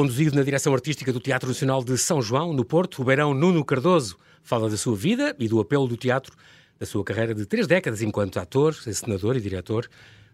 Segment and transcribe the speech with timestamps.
[0.00, 3.62] conduzido na direção artística do Teatro Nacional de São João, no Porto, o beirão Nuno
[3.62, 4.16] Cardoso.
[4.42, 6.34] Fala da sua vida e do apelo do teatro,
[6.78, 9.90] da sua carreira de três décadas enquanto ator, encenador e diretor,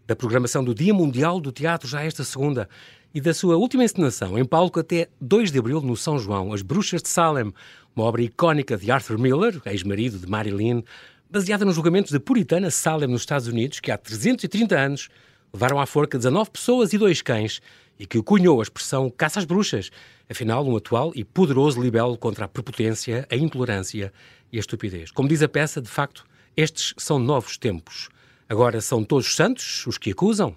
[0.06, 2.68] da programação do Dia Mundial do Teatro já esta segunda
[3.12, 6.62] e da sua última encenação em palco até 2 de abril no São João, As
[6.62, 7.52] Bruxas de Salem,
[7.96, 10.84] uma obra icónica de Arthur Miller, ex-marido de Marilyn,
[11.28, 15.08] baseada nos julgamentos da puritana Salem nos Estados Unidos, que há 330 anos
[15.52, 17.60] levaram à forca 19 pessoas e dois cães
[17.98, 19.90] e que cunhou a expressão caça às bruxas,
[20.30, 24.12] afinal um atual e poderoso libelo contra a prepotência, a intolerância
[24.52, 25.10] e a estupidez.
[25.10, 26.24] Como diz a peça, de facto,
[26.56, 28.08] estes são novos tempos.
[28.48, 30.54] Agora são todos santos os que acusam?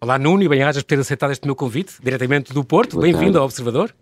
[0.00, 3.00] Olá Nuno e bem-ajas por ter aceitado este meu convite, diretamente do Porto.
[3.00, 3.92] Bem-vindo ao Observador.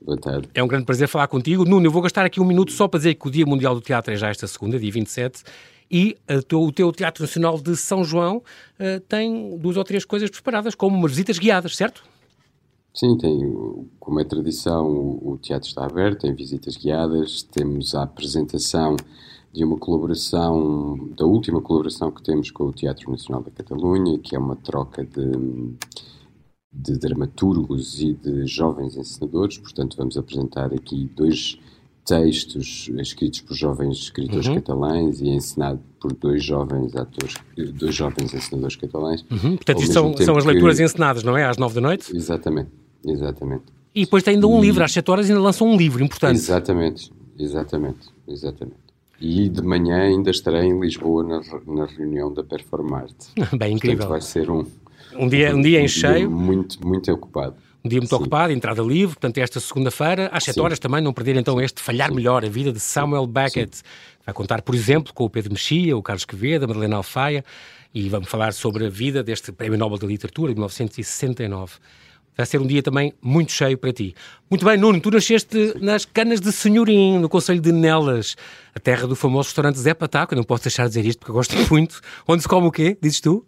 [0.00, 0.48] Boa tarde.
[0.54, 1.64] É um grande prazer falar contigo.
[1.64, 3.80] Nuno, eu vou gastar aqui um minuto só para dizer que o Dia Mundial do
[3.80, 5.42] Teatro é já esta segunda, dia 27,
[5.90, 10.30] e uh, o teu Teatro Nacional de São João uh, tem duas ou três coisas
[10.30, 12.02] preparadas, como umas visitas guiadas, certo?
[12.92, 18.96] Sim, tem, como é tradição, o teatro está aberto, tem visitas guiadas, temos a apresentação
[19.52, 24.34] de uma colaboração, da última colaboração que temos com o Teatro Nacional da Catalunha, que
[24.34, 25.76] é uma troca de,
[26.72, 31.58] de dramaturgos e de jovens encenadores, portanto vamos apresentar aqui dois
[32.06, 34.54] textos escritos por jovens escritores uhum.
[34.54, 37.34] catalães e ensinado por dois jovens atores,
[37.74, 39.24] dois jovens ensinadores catalães.
[39.28, 39.56] Uhum.
[39.56, 40.84] Portanto, isto são, são as leituras que...
[40.84, 41.44] ensinadas, não é?
[41.44, 42.16] Às nove da noite?
[42.16, 42.70] Exatamente,
[43.04, 43.64] exatamente.
[43.92, 44.66] E depois tem ainda um e...
[44.66, 46.36] livro, às sete horas ainda lançam um livro importante.
[46.36, 48.76] Exatamente, exatamente, exatamente.
[49.20, 53.28] E de manhã ainda estarei em Lisboa na, na reunião da Performarte.
[53.58, 54.06] Bem, incrível.
[54.06, 54.64] Portanto, vai ser um,
[55.18, 56.28] um dia, um, dia em um cheio.
[56.28, 58.16] Dia muito, muito ocupado dia muito Sim.
[58.16, 62.12] ocupado, entrada livre, portanto, esta segunda-feira, às 7 horas também, não perder então este Falhar.
[62.12, 63.76] Melhor, a vida de Samuel Beckett.
[63.76, 63.82] Sim.
[64.24, 67.44] Vai contar, por exemplo, com o Pedro Mexia, o Carlos Quevedo, a Madalena Alfaia,
[67.94, 71.74] e vamos falar sobre a vida deste Prémio Nobel da Literatura de 1969.
[72.36, 74.14] Vai ser um dia também muito cheio para ti.
[74.50, 78.36] Muito bem, Nuno, tu nasceste nas Canas de Senhorim, no Conselho de Nelas,
[78.74, 80.34] a terra do famoso restaurante Zé Pataco.
[80.34, 82.00] Eu não posso deixar de dizer isto porque eu gosto muito.
[82.28, 82.98] Onde se come o quê?
[83.00, 83.46] Dizes tu?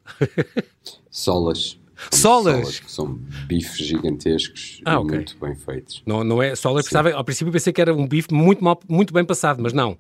[1.10, 1.78] Solas.
[2.10, 2.56] Solas.
[2.56, 5.16] solas que são bifes gigantescos ah, e okay.
[5.16, 6.02] muito bem feitos.
[6.06, 9.12] Não, não é solas, pensava, ao princípio pensei que era um bife muito, mal, muito
[9.12, 9.96] bem passado, mas não.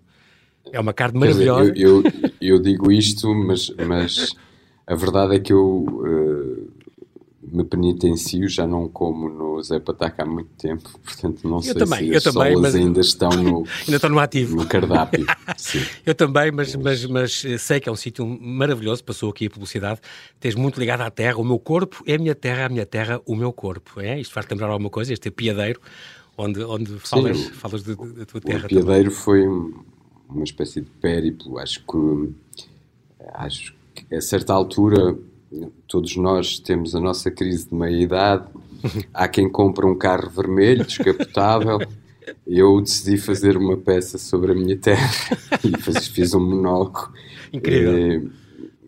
[0.72, 1.72] É uma carne maravilhosa.
[1.72, 4.34] Dizer, eu, eu, eu, digo isto, mas, mas
[4.86, 6.37] a verdade é que eu uh,
[7.52, 11.74] me penitencio, já não como no Zé Pataca há muito tempo, portanto não eu sei
[11.74, 12.74] também, se eu as também, mas...
[12.74, 14.56] ainda estão no, ainda estão no ativo.
[14.56, 15.26] No cardápio.
[16.04, 20.00] eu também, mas, mas, mas sei que é um sítio maravilhoso, passou aqui a publicidade,
[20.38, 23.20] tens muito ligado à terra, o meu corpo é a minha terra, a minha terra,
[23.26, 24.00] o meu corpo.
[24.00, 24.20] É?
[24.20, 25.80] Isto faz-te lembrar alguma coisa, este piadeiro,
[26.36, 28.66] onde, onde falas, falas da tua terra.
[28.66, 29.10] O piadeiro também.
[29.10, 29.46] foi
[30.28, 32.34] uma espécie de périplo, acho que
[33.34, 35.16] acho que a certa altura
[35.86, 38.46] todos nós temos a nossa crise de meia-idade.
[39.12, 41.78] Há quem compra um carro vermelho, descapotável.
[42.46, 45.10] Eu decidi fazer uma peça sobre a minha terra
[45.64, 47.12] e fiz um monólogo.
[47.52, 48.30] Incrível.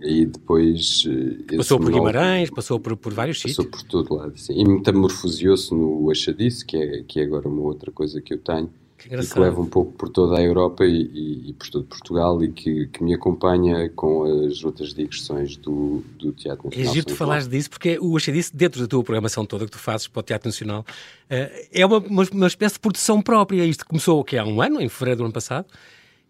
[0.03, 1.05] E, e depois.
[1.51, 3.83] Eh, passou por Guimarães, passou por, por vários passou sítios.
[3.83, 4.55] Passou por todo lado, sim.
[4.55, 8.71] E metamorfoseou-se no Achadice, que é, que é agora uma outra coisa que eu tenho
[9.09, 12.53] que, leva um pouco por toda a Europa e, e, e por todo Portugal e
[12.53, 16.91] que, que, me acompanha com as outras digressões do, do Teatro Nacional.
[16.91, 19.71] É giro tu falares disso, porque o achei disso, dentro da tua programação toda que
[19.71, 23.65] tu fazes para o Teatro Nacional, uh, é uma, uma, uma, espécie de produção própria.
[23.65, 25.67] Isto começou que há um ano, em fevereiro do ano passado,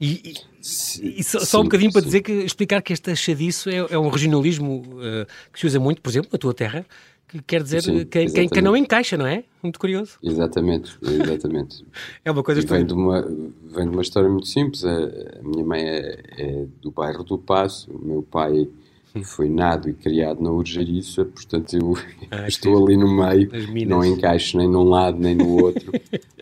[0.01, 1.93] e, e, e só, sim, um bocadinho sim.
[1.93, 5.81] para dizer que explicar que este achadiço é, é um regionalismo uh, que se usa
[5.81, 6.87] muito, por exemplo, na tua terra,
[7.31, 9.45] que quer dizer Sim, quem, quem, quem, não encaixa, não é?
[9.63, 10.19] Muito curioso.
[10.23, 11.85] Exatamente, exatamente.
[12.25, 14.85] é uma coisa vem de uma Vem de uma história muito simples.
[14.85, 14.97] A,
[15.39, 18.69] a minha mãe é, é, do bairro do Passo, o meu pai
[19.25, 21.95] foi nado e criado na Urgeriça, portanto eu
[22.31, 23.49] ah, estou ali no meio,
[23.87, 25.93] não encaixo nem num lado nem no outro.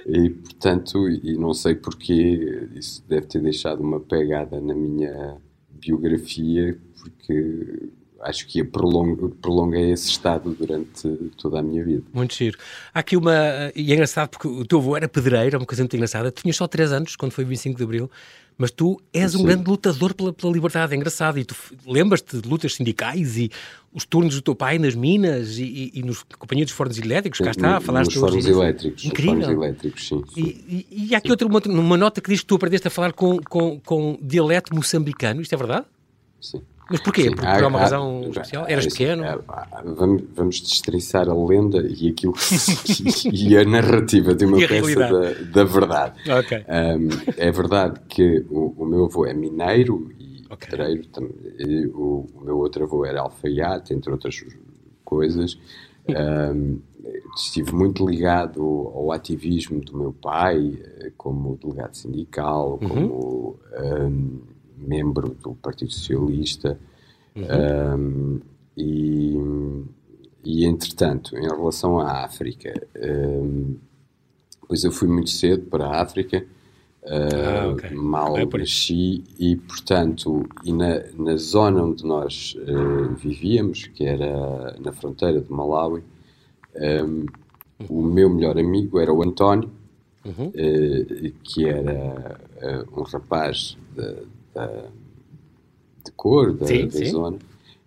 [0.07, 5.37] e portanto, e não sei porquê, isso deve ter deixado uma pegada na minha
[5.71, 7.91] biografia, porque
[8.23, 12.03] acho que prolong, prolonguei esse estado durante toda a minha vida.
[12.13, 12.59] Muito giro.
[12.93, 13.33] Há aqui uma.
[13.75, 16.31] E é engraçado porque o teu avô era pedreiro, é uma coisa muito engraçada.
[16.33, 18.11] Tu tinhas só 3 anos quando foi o 25 de Abril,
[18.57, 19.45] mas tu és um Sim.
[19.45, 20.93] grande lutador pela, pela, liberdade.
[20.93, 21.39] É engraçado.
[21.39, 21.55] E tu
[21.87, 23.51] lembras-te de lutas sindicais e
[23.93, 27.39] os turnos do teu pai nas minas e, e, e nos companhia dos fornos elétricos.
[27.39, 29.05] Cá está, falaste Nos fornos elétricos.
[29.05, 29.43] Incrível.
[29.43, 30.23] Fornos elétricos, sim.
[30.35, 30.41] sim.
[30.69, 31.33] E, e, há aqui sim.
[31.33, 34.75] outra uma, uma nota que diz que tu aprendeste a falar com, com, com dialeto
[34.75, 35.41] moçambicano.
[35.41, 35.87] Isto é verdade?
[36.41, 36.63] Sim.
[36.91, 37.25] Mas porquê?
[37.25, 38.67] Sim, por, há, por uma há, razão há, especial?
[38.67, 39.25] Eras é, pequeno?
[39.25, 39.39] É,
[39.85, 42.35] vamos, vamos destriçar a lenda e aquilo
[43.33, 46.15] e a narrativa de uma peça da, da, verdade.
[46.31, 46.59] Okay.
[46.59, 50.71] Um, é verdade que o, o, meu avô é mineiro e okay.
[50.71, 51.05] pedreiro,
[51.95, 54.43] o, o, meu outro avô era alfaiate, entre outras
[55.05, 55.59] coisas.
[56.09, 56.81] Um,
[57.37, 60.79] estive muito ligado ao ativismo do meu pai,
[61.19, 62.89] como delegado sindical, uhum.
[62.89, 64.41] como um,
[64.81, 66.79] membro do Partido Socialista.
[67.37, 67.45] Uhum.
[67.97, 68.41] Um,
[68.77, 69.37] e,
[70.45, 73.77] e, entretanto, em relação à África, um,
[74.69, 76.45] pois eu fui muito cedo para a África,
[77.03, 77.91] uh, okay.
[77.91, 84.77] mal é cresci e, portanto, e na, na zona onde nós uh, vivíamos, que era
[84.79, 86.05] na fronteira de Malawi,
[87.05, 87.27] um,
[87.89, 89.71] o meu melhor amigo era o António,
[90.25, 90.49] uhum.
[90.49, 92.39] uh, que era
[92.97, 94.23] um rapaz de,
[94.67, 97.07] de, de cor da, sim, da sim.
[97.07, 97.39] zona.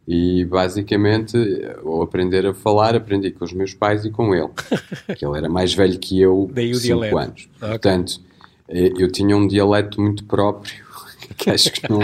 [0.07, 1.37] E basicamente,
[1.85, 4.49] ao aprender a falar, aprendi com os meus pais e com ele.
[5.15, 7.49] que ele era mais velho que eu, 5 anos.
[7.57, 7.69] Okay.
[7.69, 8.21] Portanto,
[8.67, 10.83] eh, eu tinha um dialeto muito próprio,
[11.37, 11.99] que acho que não,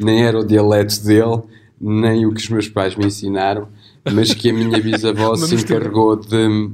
[0.00, 1.42] nem era o dialeto dele,
[1.80, 3.68] nem o que os meus pais me ensinaram,
[4.10, 6.70] mas que a minha bisavó se encarregou de,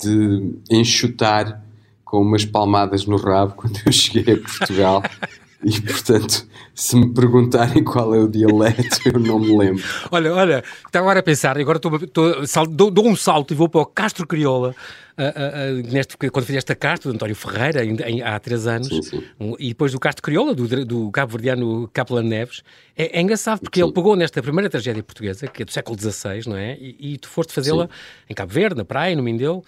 [0.00, 1.64] de enxutar
[2.04, 5.02] com umas palmadas no rabo quando eu cheguei a Portugal.
[5.64, 9.82] E, portanto, se me perguntarem qual é o dialeto, eu não me lembro.
[10.10, 13.68] Olha, olha, estava agora a pensar, agora estou, estou, dou, dou, um salto e vou
[13.68, 14.74] para o Castro Crioula,
[15.16, 18.66] uh, uh, uh, neste, quando fizeste a Castro, do António Ferreira, em, em, há três
[18.66, 19.24] anos, sim, sim.
[19.38, 22.62] Um, e depois do Castro Crioula, do, do cabo-verdiano Capelano Neves.
[22.96, 23.84] É, é, engraçado porque sim.
[23.86, 26.76] ele pegou nesta primeira tragédia portuguesa, que é do século XVI, não é?
[26.78, 27.88] E, e tu foste fazê-la
[28.28, 29.64] em Cabo Verde, na praia, no Mindelo,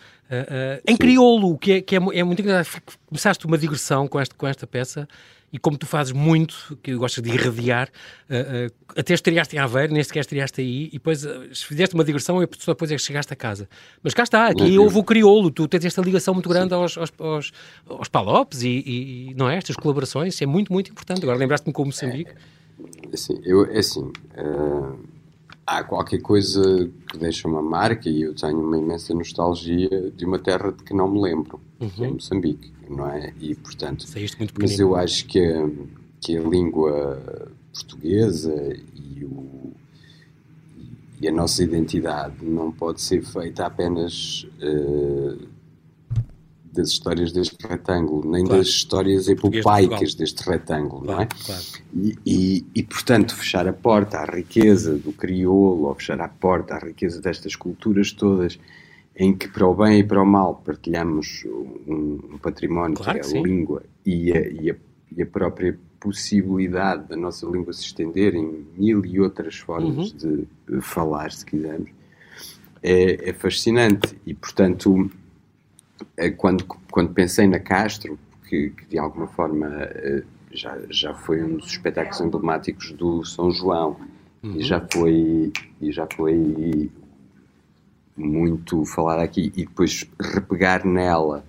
[0.86, 2.82] em crioulo, que, é, que é, é muito engraçado.
[3.06, 5.08] Começaste uma digressão com esta, com esta peça
[5.54, 7.88] e como tu fazes muito, que gostas de irradiar,
[8.28, 12.02] uh, uh, até estreaste em Aveiro, nem sequer estreaste aí, e depois uh, fizeste uma
[12.02, 13.68] digressão e só depois é que chegaste a casa.
[14.02, 17.12] Mas cá está, aqui houve o crioulo, tu tens esta ligação muito grande aos, aos,
[17.20, 17.52] aos,
[17.88, 19.56] aos palopes e, e, não é?
[19.56, 21.22] Estas colaborações, isso é muito, muito importante.
[21.22, 22.32] Agora lembraste-me com o Moçambique.
[22.32, 24.10] É, assim, eu, é assim,
[25.66, 30.38] há qualquer coisa que deixa uma marca e eu tenho uma imensa nostalgia de uma
[30.38, 31.90] terra de que não me lembro, uhum.
[31.90, 32.10] que é.
[32.10, 33.32] Moçambique não é?
[33.40, 34.04] E, portanto,
[34.58, 35.68] mas eu acho que a,
[36.20, 38.54] que a língua portuguesa
[38.94, 39.72] e, o,
[41.20, 45.48] e a nossa identidade não pode ser feita apenas uh,
[46.74, 48.60] das histórias deste retângulo, nem claro.
[48.60, 51.26] das histórias epopeicas deste retângulo, claro, não é?
[51.26, 51.62] Claro.
[51.94, 56.74] E, e, e, portanto, fechar a porta à riqueza do crioulo, ou fechar a porta
[56.74, 58.58] à riqueza destas culturas todas,
[59.16, 63.20] em que para o bem e para o mal partilhamos um, um património que é
[63.20, 64.76] a língua e a, e, a,
[65.16, 70.46] e a, própria possibilidade da nossa língua se estender em mil e outras formas uhum.
[70.68, 71.90] de falar, se quisermos,
[72.82, 74.14] é, é fascinante.
[74.26, 75.10] E, portanto,
[76.36, 78.18] quando, quando pensei na Castro,
[78.48, 83.50] que, que de alguma forma eh, já, já foi um dos espetáculos emblemáticos do São
[83.50, 83.96] João,
[84.42, 84.56] uhum.
[84.56, 86.90] e já foi, e já foi
[88.16, 91.44] muito falar aqui e depois repegar nela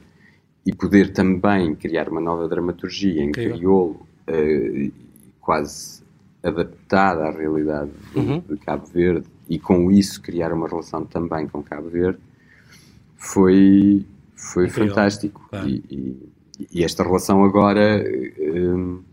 [0.66, 4.92] e poder também criar uma nova dramaturgia em crioulo, uh,
[5.40, 6.04] quase
[6.44, 8.40] adaptada à realidade de, uhum.
[8.40, 12.20] de, Cabo Verde e com isso criar uma relação também com Cabo Verde,
[13.16, 14.06] foi,
[14.36, 15.48] foi fantástico.
[15.50, 15.68] Claro.
[15.68, 16.30] E, e,
[16.72, 19.04] e, esta relação agora uh,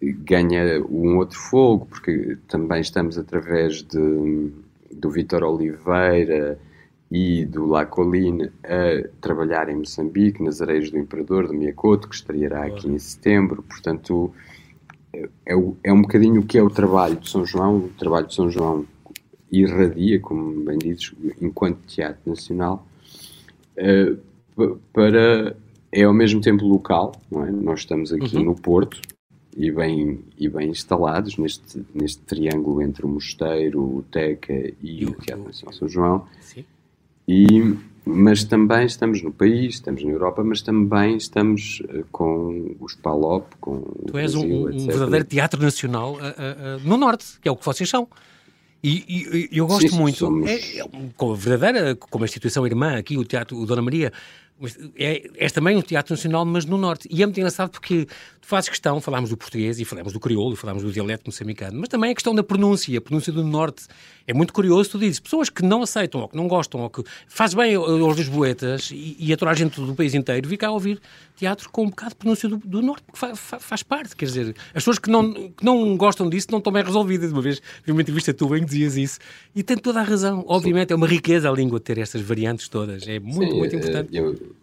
[0.00, 4.52] ganha um outro fogo, porque também estamos através de,
[4.92, 6.58] do Vitor Oliveira
[7.10, 12.14] e do La Colline a trabalhar em Moçambique, nas Areias do Imperador, do Miacoto, que
[12.14, 13.62] estreará aqui em setembro.
[13.62, 14.32] Portanto,
[15.12, 17.78] é, é um bocadinho o que é o trabalho de São João.
[17.78, 18.86] O trabalho de São João
[19.50, 22.86] irradia, como bem dizes, enquanto teatro nacional,
[23.76, 24.14] eh,
[24.92, 25.56] para
[25.92, 27.50] é ao mesmo tempo local, não é?
[27.50, 28.44] Nós estamos aqui uhum.
[28.44, 29.00] no Porto
[29.56, 35.12] e bem, e bem instalados neste, neste triângulo entre o Mosteiro, o Teca e, o
[35.12, 36.26] Teatro Nacional São João.
[36.40, 36.64] Sim.
[37.26, 42.94] E, mas também estamos no país, estamos na Europa, mas também estamos uh, com os
[42.94, 47.48] PALOP, com Tu és Brasil, um, um verdadeiro teatro nacional uh, uh, no Norte, que
[47.48, 48.08] é o que vocês são.
[48.82, 50.48] E, e eu gosto Sim, muito, somos...
[50.48, 54.10] é, é, como verdadeira, como a instituição irmã aqui, o Teatro o Dona Maria,
[54.96, 57.08] é, és também um teatro nacional, mas no Norte.
[57.10, 58.06] E é muito engraçado porque
[58.40, 61.78] tu fazes questão, falámos do português e falamos do crioulo, e falámos do dialeto moçambicano,
[61.78, 63.86] mas também a questão da pronúncia, a pronúncia do Norte.
[64.26, 67.02] É muito curioso, tu dizes, pessoas que não aceitam, ou que não gostam, ou que
[67.26, 70.68] faz bem aos lisboetas e, e a toda a gente do país inteiro vir cá
[70.68, 71.00] a ouvir
[71.36, 74.26] teatro com um bocado de pronúncia do, do Norte, porque fa, fa, faz parte, quer
[74.26, 77.32] dizer, as pessoas que não, que não gostam disso não estão bem resolvidas.
[77.32, 79.18] Uma vez vi uma entrevista tua em que dizias isso,
[79.54, 80.44] e tem toda a razão.
[80.46, 80.94] Obviamente Sim.
[80.94, 84.16] é uma riqueza a língua ter estas variantes todas, é muito, Sim, muito importante.
[84.16, 84.59] Eu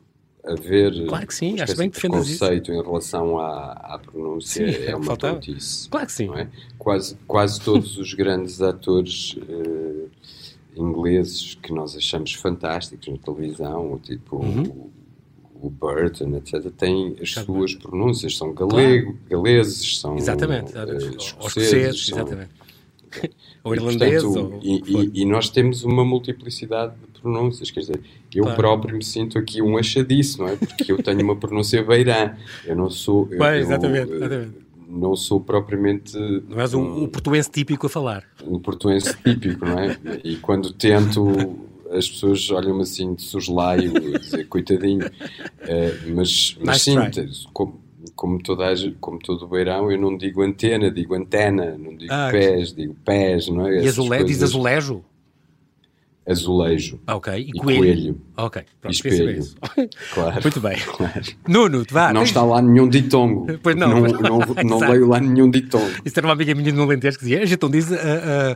[0.48, 2.80] haver claro que sim, acho bem que conceito isso.
[2.80, 5.90] em relação à, à pronúncia sim, é uma tontice.
[5.90, 6.30] Claro que sim.
[6.36, 6.48] É?
[6.78, 10.10] Quase, quase todos os grandes atores uh,
[10.76, 14.92] ingleses que nós achamos fantásticos na televisão, tipo uhum.
[15.62, 17.46] o, o Burton, etc., têm as Exatamente.
[17.46, 19.44] suas pronúncias, são galego, claro.
[19.44, 22.52] galeses, são exatamente, uh, escoceses, são, exatamente.
[23.64, 24.24] ou irlandês.
[24.24, 24.60] ou...
[24.62, 28.02] E, e, e, nós temos uma multiplicidade de pronúncias, quer dizer,
[28.34, 28.58] eu claro.
[28.58, 30.56] próprio me sinto aqui um achadiço, não é?
[30.56, 33.28] Porque eu tenho uma pronúncia beirã, eu não sou.
[33.32, 36.18] Eu, Bem, exatamente, eu, exatamente não sou propriamente.
[36.48, 38.24] Não és um, um, portuense típico a falar.
[38.42, 39.98] Um portuense típico, não é?
[40.24, 41.60] E quando tento,
[41.92, 45.06] as pessoas olham-me assim de soslaio, dizer coitadinho.
[45.06, 46.96] Uh, mas, mas sim,
[47.52, 47.82] como,
[48.16, 52.30] como, toda, como todo o beirão, eu não digo antena, digo antena, não digo ah,
[52.32, 53.84] pés, digo pés, não é?
[53.84, 55.04] E azule, diz azulejo?
[56.28, 57.80] Azulejo ok e, e coelho.
[57.80, 58.22] coelho.
[58.38, 59.32] Ok, pronto, e espelho.
[59.32, 59.56] Isso.
[60.14, 60.42] Claro.
[60.42, 60.78] Muito bem.
[60.78, 61.22] Claro.
[61.48, 62.14] Nuno, vá.
[62.14, 63.48] Não está lá nenhum ditongo.
[63.62, 64.02] Pois não.
[64.02, 65.90] Não, não, não veio lá nenhum ditongo.
[66.04, 68.56] Isso era uma amiga minha no Alentejo que dizia, a gente não diz a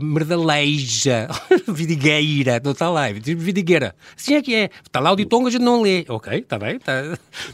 [0.00, 1.28] merdaleja,
[1.68, 3.94] vidigueira, não está lá, vidigueira.
[4.16, 4.70] Assim é que é.
[4.84, 6.04] Está lá o ditongo, a gente não lê.
[6.08, 6.78] Ok, está bem,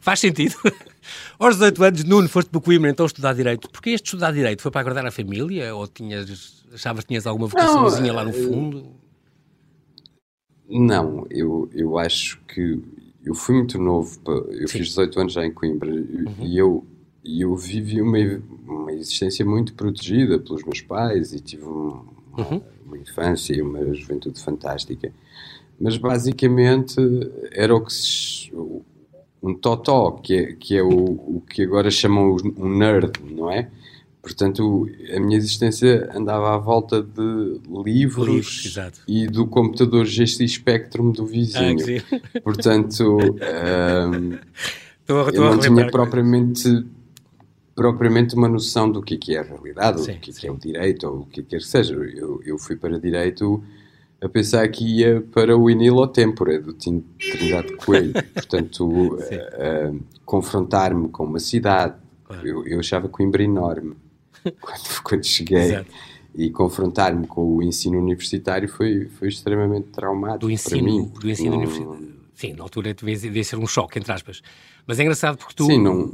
[0.00, 0.54] faz sentido.
[1.38, 3.68] Aos 18 anos, Nuno, foste para Coimbra então estudar Direito.
[3.70, 4.62] Porquê este estudar Direito?
[4.62, 5.74] Foi para agradar a família?
[5.74, 9.03] Ou tinhas, achavas que tinhas alguma vocaçãozinha lá no fundo?
[10.68, 12.80] Não, eu, eu acho que
[13.24, 14.18] eu fui muito novo,
[14.50, 14.78] eu Sim.
[14.78, 16.34] fiz 18 anos já em Coimbra uhum.
[16.40, 16.84] e eu,
[17.24, 18.18] eu vivi uma,
[18.66, 22.04] uma existência muito protegida pelos meus pais e tive uma,
[22.38, 22.62] uhum.
[22.84, 25.12] uma infância e uma juventude fantástica.
[25.80, 26.96] Mas basicamente
[27.52, 28.52] era o que se,
[29.42, 33.70] um totó, que é, que é o, o que agora chamam um nerd, não é?
[34.24, 41.12] Portanto, a minha existência andava à volta de livros, livros e do computador GX Spectrum
[41.12, 41.84] do vizinho.
[42.10, 44.38] Ah, Portanto, um,
[45.06, 46.86] eu não tinha propriamente,
[47.74, 50.32] propriamente uma noção do que é, que é a realidade, sim, ou do que, é
[50.32, 51.92] que é o direito, ou o que quer que seja.
[51.92, 53.62] Eu, eu fui para direito
[54.22, 58.14] a pensar que ia para o Inilo Tempore, do Trindade Coelho.
[58.32, 61.96] Portanto, uh, uh, confrontar-me com uma cidade.
[62.24, 62.48] Claro.
[62.48, 63.94] Eu, eu achava Coimbra enorme
[64.60, 65.58] quando, quando cheguei.
[65.58, 65.90] Exato.
[66.36, 71.12] E confrontar-me com o ensino universitário foi, foi extremamente traumático do ensino, para mim.
[71.20, 71.58] Do ensino não...
[71.58, 72.14] universitário.
[72.34, 74.42] Sim, na altura devia, ser um choque, entre aspas.
[74.86, 75.66] Mas é engraçado porque tu.
[75.66, 76.10] Sim, não,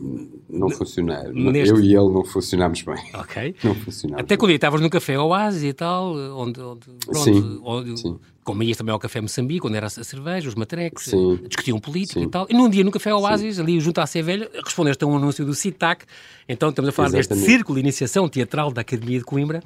[0.49, 1.33] não funcionaram.
[1.33, 1.71] Neste...
[1.71, 3.03] Eu e ele não funcionámos bem.
[3.15, 3.57] Ok.
[3.65, 4.25] Não funcionámos.
[4.25, 6.61] Até quando estavas no café Oasis e tal, onde.
[6.61, 8.19] onde pronto, sim, onde, sim.
[8.51, 12.19] Como ias também ao Café Moçambique, onde era a cerveja, os matrecos, sim, discutiam política
[12.19, 12.27] sim.
[12.27, 12.49] e tal.
[12.51, 13.63] E num dia no Café Oasis, sim.
[13.63, 16.05] ali junto à Velha, respondeste a um anúncio do CITAC.
[16.49, 17.29] Então estamos a falar Exatamente.
[17.29, 19.63] deste círculo de iniciação teatral da Academia de Coimbra.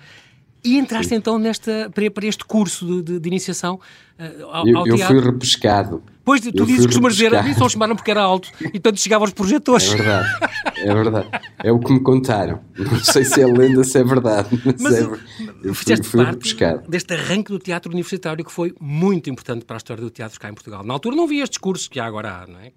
[0.64, 1.16] E entraste Sim.
[1.16, 3.78] então nesta, para, este curso de, de, de iniciação
[4.18, 5.16] uh, ao, eu, ao eu teatro.
[5.16, 6.02] Eu fui repescado.
[6.24, 8.98] Pois, tu eu dizes, costumas dizer, a mim só chamaram porque era alto e portanto
[8.98, 9.92] chegava aos projetores.
[9.92, 10.28] É verdade,
[10.78, 11.28] é verdade.
[11.62, 12.60] É o que me contaram.
[12.78, 14.48] Não sei se é lenda, se é verdade.
[14.64, 15.02] Mas, mas é,
[15.62, 16.88] eu fui, fui repescado.
[16.88, 20.48] deste arranque do teatro universitário que foi muito importante para a história do teatro cá
[20.48, 20.82] em Portugal.
[20.82, 22.72] Na altura não havia estes cursos que há agora há, não é?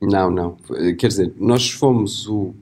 [0.00, 0.56] Não, não.
[0.98, 2.52] Quer dizer, nós fomos o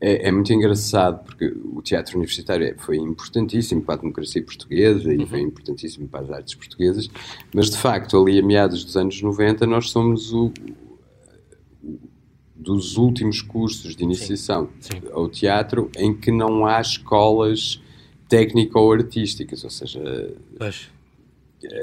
[0.00, 5.12] é, é, muito engraçado porque o teatro universitário é, foi importantíssimo para a democracia portuguesa
[5.12, 5.26] e uhum.
[5.26, 7.10] foi importantíssimo para as artes portuguesas,
[7.54, 10.52] mas de facto, ali a meados dos anos 90, nós somos o,
[12.54, 15.00] dos últimos cursos de iniciação Sim.
[15.00, 15.08] Sim.
[15.12, 17.82] ao teatro em que não há escolas
[18.28, 20.00] técnico-artísticas, ou seja.
[20.56, 20.88] Pois.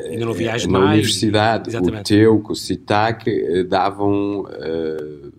[0.10, 0.90] Ainda não havia na mais.
[0.94, 2.02] universidade, Exatamente.
[2.02, 5.32] o TEUC, o CITAC eh, davam uh,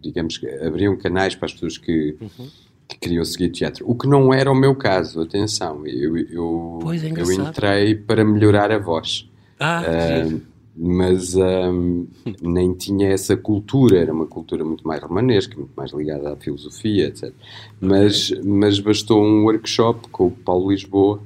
[0.00, 2.48] digamos que abriam canais para as pessoas que, uhum.
[2.88, 3.88] que queriam seguir teatro.
[3.88, 5.86] O que não era o meu caso, atenção.
[5.86, 9.28] Eu, eu, é eu entrei para melhorar a voz.
[9.58, 10.40] Ah, uh,
[10.76, 12.06] mas um,
[12.40, 17.08] nem tinha essa cultura, era uma cultura muito mais romanesca, muito mais ligada à filosofia,
[17.08, 17.32] etc.
[17.80, 18.42] Mas, okay.
[18.44, 21.20] mas bastou um workshop com o Paulo Lisboa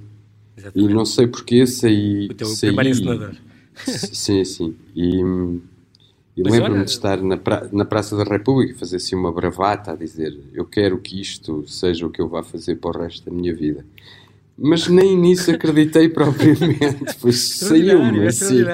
[0.57, 0.91] Exatamente.
[0.91, 2.27] e não sei porquê saí.
[2.27, 3.35] O teu saí, primeiro ensinador.
[3.87, 4.75] Sim, sim.
[4.95, 5.23] E,
[6.37, 9.93] e lembro-me de estar na, pra, na Praça da República e fazer assim uma bravata
[9.93, 13.31] a dizer eu quero que isto seja o que eu vá fazer para o resto
[13.31, 13.85] da minha vida.
[14.57, 18.65] Mas nem nisso acreditei propriamente, pois saiu-me assim.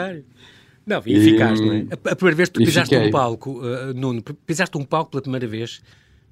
[0.86, 1.86] Não, e eficaz, não é?
[1.90, 3.08] A, primeira vez que tu pisaste fiquei.
[3.08, 5.80] um palco, uh, Nuno, pisaste um palco pela primeira vez,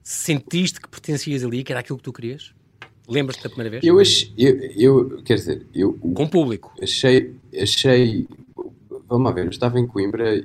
[0.03, 2.53] sentiste que pertencias ali, que era aquilo que tu querias?
[3.09, 3.85] Lembras-te da primeira vez?
[3.85, 5.93] Eu, achei, eu, eu, quer dizer, eu...
[5.93, 6.75] Com público?
[6.83, 8.27] Achei, achei,
[9.09, 10.45] vamos ver, eu estava em Coimbra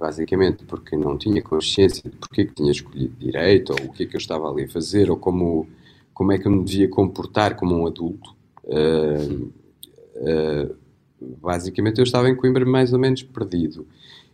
[0.00, 4.06] basicamente porque não tinha consciência de porque que tinha escolhido direito, ou o que é
[4.06, 5.68] que eu estava ali a fazer, ou como,
[6.14, 8.34] como é que eu me devia comportar como um adulto.
[8.64, 9.52] Uh,
[10.16, 10.76] uh,
[11.42, 13.86] basicamente eu estava em Coimbra mais ou menos perdido.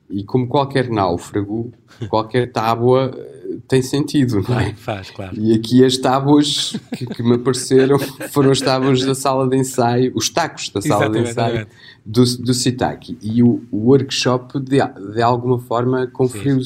[0.08, 1.72] E como qualquer náufrago,
[2.08, 4.72] qualquer tábua eh, tem sentido, não é?
[4.74, 5.36] Faz, claro.
[5.38, 7.98] E aqui as tábuas que, que me apareceram
[8.30, 11.66] foram as tábuas da sala de ensaio, os tacos da sala de ensaio
[12.04, 13.18] do, do Sitaki.
[13.20, 14.78] E o, o workshop, de,
[15.14, 16.60] de alguma forma, conferiu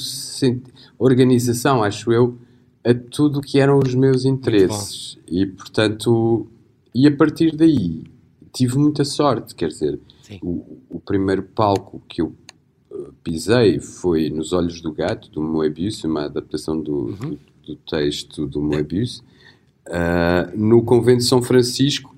[0.99, 2.37] organização, acho eu,
[2.85, 5.19] a tudo que eram os meus interesses.
[5.27, 6.47] E, portanto,
[6.95, 8.05] e a partir daí
[8.53, 9.99] tive muita sorte, quer dizer,
[10.43, 12.33] o, o, primeiro palco que eu
[13.23, 17.39] pisei foi Nos Olhos do Gato, do Moebius, uma adaptação do, uhum.
[17.65, 19.23] do, do, texto do Moebius,
[19.89, 22.15] uh, no Convento de São Francisco,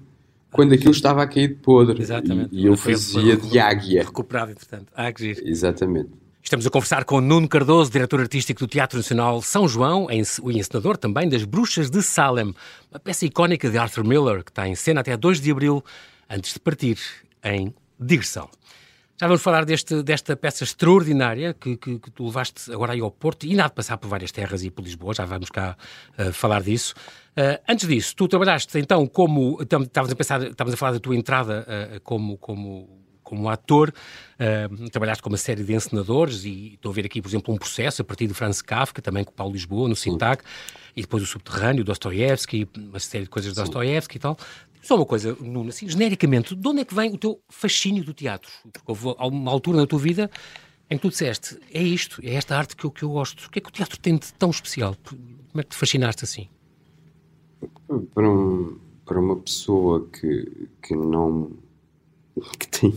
[0.50, 2.00] quando aquilo estava a cair de podre.
[2.00, 2.54] Exatamente.
[2.54, 4.02] E, e eu fazia de águia.
[4.04, 4.92] Recuperado, entretanto.
[4.94, 5.48] Ah, que giro.
[5.48, 6.10] Exatamente.
[6.42, 10.08] Estamos a conversar com Nuno Cardoso, diretor artístico do Teatro Nacional São João,
[10.42, 12.52] o encenador também das Bruxas de Salem,
[12.90, 15.84] uma peça icónica de Arthur Miller, que está em cena até 2 de abril,
[16.28, 16.98] antes de partir
[17.44, 18.50] em digressão.
[19.22, 23.08] Já vamos falar deste, desta peça extraordinária que, que, que, tu levaste agora aí ao
[23.08, 25.76] Porto e há de passar por várias terras e por Lisboa, já vamos cá
[26.18, 26.92] uh, falar disso.
[27.36, 31.14] Uh, antes disso, tu trabalhaste então como, estávamos a pensar, estávamos a falar da tua
[31.14, 33.94] entrada uh, como, como como ator,
[34.90, 38.02] trabalhaste com uma série de encenadores e estou a ver aqui, por exemplo, um processo
[38.02, 40.44] a partir de Franz Kafka, também com o Paulo Lisboa, no Sintac,
[40.94, 44.36] e depois o Subterrâneo, Dostoiévski, uma série de coisas de Dostoiévski e tal.
[44.82, 48.12] Só uma coisa, Nuno, assim, genericamente, de onde é que vem o teu fascínio do
[48.12, 48.50] teatro?
[48.72, 50.28] Porque houve uma altura na tua vida
[50.90, 53.46] em que tu disseste, é isto, é esta arte que eu, que eu gosto.
[53.46, 54.96] O que é que o teatro tem de tão especial?
[55.08, 56.48] Como é que te fascinaste assim?
[58.12, 61.52] Para, um, para uma pessoa que, que não
[62.58, 62.92] que tem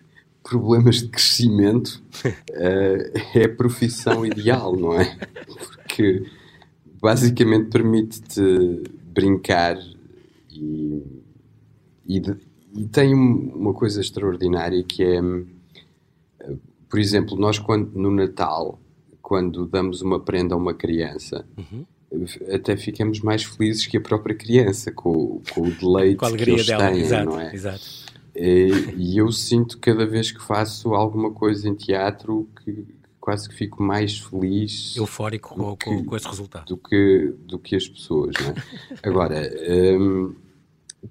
[0.44, 5.16] problemas de crescimento uh, é a profissão ideal, não é?
[5.46, 6.30] Porque
[7.00, 8.82] basicamente permite-te
[9.12, 9.78] brincar
[10.50, 11.19] e,
[12.16, 12.36] e, de,
[12.74, 15.20] e, tem uma coisa extraordinária que é,
[16.88, 18.80] por exemplo, nós quando, no Natal,
[19.22, 21.84] quando damos uma prenda a uma criança, uhum.
[22.52, 26.54] até ficamos mais felizes que a própria criança com, com o deleite com a alegria
[26.54, 26.90] que eles dela.
[26.90, 27.54] têm, exato, não é?
[27.54, 28.10] Exato.
[28.34, 32.86] E eu sinto cada vez que faço alguma coisa em teatro que
[33.20, 34.96] quase que fico mais feliz.
[34.96, 36.66] Eufórico com, que, com, esse resultado.
[36.66, 38.54] Do que, do que as pessoas, não é?
[39.08, 40.34] Agora, um,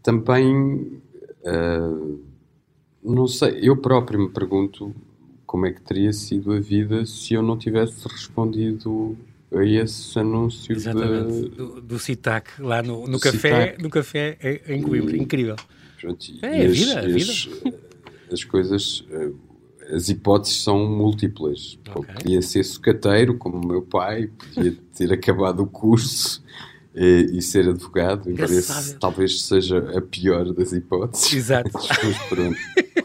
[0.01, 1.01] também.
[1.43, 2.19] Uh,
[3.03, 4.93] não sei, eu próprio me pergunto
[5.45, 9.17] como é que teria sido a vida se eu não tivesse respondido
[9.51, 11.49] a esse anúncio Exatamente, de...
[11.49, 15.55] do, do CITAC lá no, no café, no café em Coimbra, incrível.
[15.99, 17.31] Pronto, é, a vida, as, a vida.
[17.31, 19.31] As, as, coisas, eh,
[19.95, 21.79] as hipóteses são múltiplas.
[21.95, 22.13] Okay.
[22.13, 26.43] Podia ser sucateiro, como o meu pai, podia ter acabado o curso
[26.99, 28.29] e, eh, e ser advogado.
[28.35, 31.33] Parece, talvez seja a pior das hipóteses.
[31.33, 31.71] Exato.
[31.73, 32.57] Mas pronto.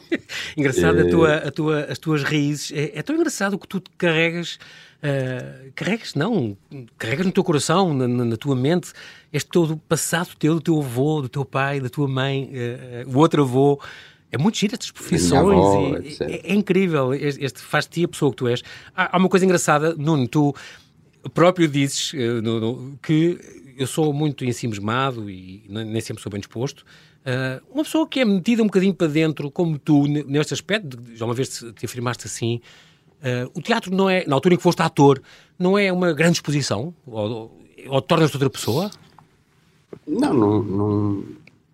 [0.56, 1.02] engraçado é...
[1.02, 2.72] a tua, a tua, as tuas raízes.
[2.72, 4.58] É, é tão engraçado que tu carregas
[5.04, 6.56] Uh, carregas, não,
[6.96, 8.90] carregas no teu coração, na, na, tua mente,
[9.30, 12.50] este todo passado teu, do teu avô, do teu pai, da tua mãe,
[13.04, 13.78] uh, o outro avô.
[14.32, 15.58] É muito giro estas profissões.
[15.58, 17.12] Avó, e, é, é, incrível.
[17.12, 18.62] Este, este faz-te a pessoa que tu és.
[18.96, 20.54] Há, há, uma coisa engraçada, Nuno, tu
[21.34, 23.38] próprio dizes uh, no, no, que
[23.76, 26.84] eu sou muito ensimismado e nem sempre sou bem disposto.
[27.20, 31.24] Uh, uma pessoa que é metida um bocadinho para dentro, como tu, neste aspecto, já
[31.24, 32.60] uma vez te afirmaste assim,
[33.24, 35.18] Uh, o teatro não é, na altura em que foste ator,
[35.58, 36.94] não é uma grande exposição?
[37.06, 37.58] Ou,
[37.88, 38.90] ou tornas-te outra pessoa?
[40.06, 41.24] Não, não, não,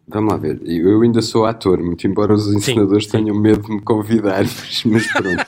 [0.06, 0.60] Vamos lá ver.
[0.64, 4.84] Eu ainda sou ator, muito embora os ensinadores sim, tenham medo de me convidar, mas,
[4.84, 5.46] mas pronto.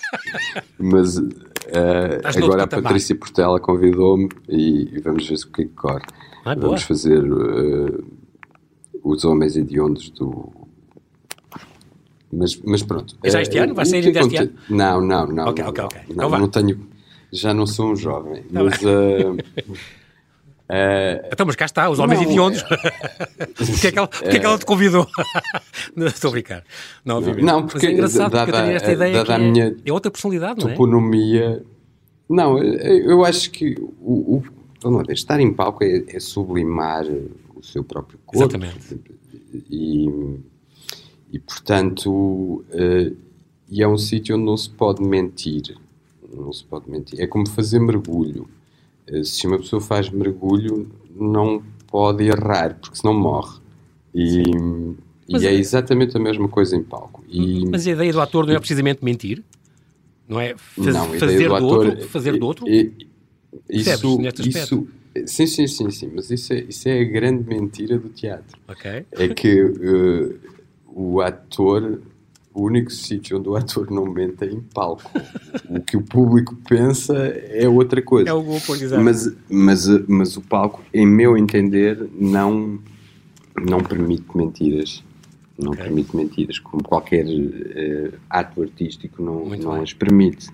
[0.78, 5.72] mas uh, agora a Patrícia Portela convidou-me e, e, vamos ver o que é que
[5.72, 6.04] corre.
[6.44, 8.04] Ah, vamos fazer uh,
[9.02, 10.52] os Homens Hediondos do
[12.32, 13.16] mas, mas pronto.
[13.22, 13.74] É já este ano?
[13.74, 14.52] Vai sair este ano?
[14.70, 15.48] Não, não, não.
[15.48, 16.00] Ok, não, ok, ok.
[16.08, 16.80] Não, então não tenho.
[17.30, 18.42] Já não sou um jovem.
[18.44, 18.80] Tá mas.
[18.80, 19.36] Uh,
[21.30, 22.64] então, mas cá está, os homens hediondos.
[23.38, 23.46] É...
[23.46, 25.06] Porquê é que ela, porque é que ela te convidou?
[25.94, 26.64] não, estou a brincar.
[27.04, 27.44] Não, obviamente.
[27.44, 29.92] Não, porque mas é engraçado dada, porque eu tenho esta ideia que a minha é,
[29.92, 30.72] outra personalidade, não é?
[30.72, 31.62] Toponomia.
[32.28, 34.42] Não, eu acho que o, o
[34.90, 37.04] ver, estar em palco é, é sublimar
[37.54, 38.42] o seu próprio corpo.
[38.42, 39.00] Exatamente.
[39.70, 40.08] E
[41.32, 43.16] e, portanto, uh,
[43.70, 45.74] e é um sítio onde não se pode mentir.
[46.30, 47.18] Não se pode mentir.
[47.18, 48.46] É como fazer mergulho.
[49.10, 53.58] Uh, se uma pessoa faz mergulho, não pode errar, porque senão morre.
[54.14, 54.42] E,
[55.26, 57.24] e é, é, exatamente a mesma coisa em palco.
[57.26, 59.42] E, mas a ideia do ator não é precisamente mentir?
[60.28, 62.66] Não é faz, não, fazer, do, ator, outro, fazer do outro?
[63.68, 64.08] Isso,
[64.48, 64.88] isso,
[65.26, 68.58] sim, sim, sim, sim, mas isso é, isso é a grande mentira do teatro.
[68.68, 69.04] Okay.
[69.12, 70.38] É que uh,
[70.86, 72.00] o ator
[72.54, 75.10] o único sítio onde o ator não mente é em palco.
[75.68, 78.28] o que o público pensa é outra coisa.
[78.28, 78.44] É o
[79.02, 82.78] mas, mas, mas o palco, em meu entender, não,
[83.58, 85.02] não permite mentiras.
[85.58, 85.84] Não okay.
[85.84, 90.48] permite mentiras, como qualquer uh, ato artístico não, não as permite.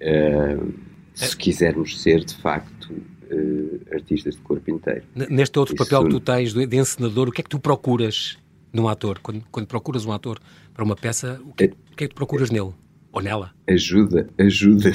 [0.00, 0.72] Uh,
[1.14, 5.02] se quisermos ser, de facto, uh, artistas de corpo inteiro.
[5.14, 5.84] Neste outro Isso...
[5.84, 8.38] papel que tu tens de encenador, o que é que tu procuras
[8.72, 9.18] num ator?
[9.20, 10.40] Quando, quando procuras um ator
[10.72, 12.72] para uma peça, o que, é, o que é que tu procuras nele?
[13.12, 13.52] Ou nela?
[13.68, 14.90] Ajuda, ajuda,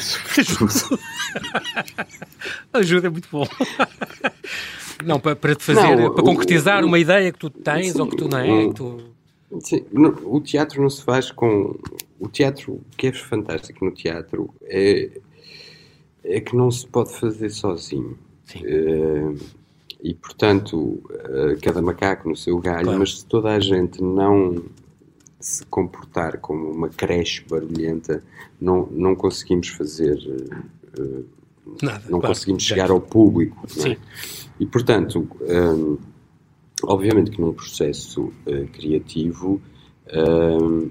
[2.74, 3.48] ajuda é muito bom.
[5.06, 8.02] não, para, para te fazer, não, para concretizar o, uma ideia que tu tens sim,
[8.02, 8.74] ou que tu não é.
[8.74, 9.16] Tu...
[9.60, 9.86] Sim,
[10.24, 11.80] o teatro não se faz com.
[12.20, 15.12] O teatro, o que é fantástico no teatro é,
[16.28, 18.18] é que não se pode fazer sozinho.
[18.46, 18.64] Sim.
[18.66, 19.38] Uh,
[20.02, 23.00] e portanto, uh, cada macaco no seu galho, claro.
[23.00, 24.64] mas se toda a gente não
[25.40, 28.24] se comportar como uma creche barulhenta,
[28.60, 30.18] não, não conseguimos fazer.
[30.98, 31.26] Uh,
[31.82, 33.66] Nada, não claro, conseguimos chegar ao público.
[33.86, 33.98] É?
[34.60, 35.98] E portanto, um,
[36.84, 38.32] obviamente que num processo
[38.72, 39.62] criativo
[40.14, 40.90] um,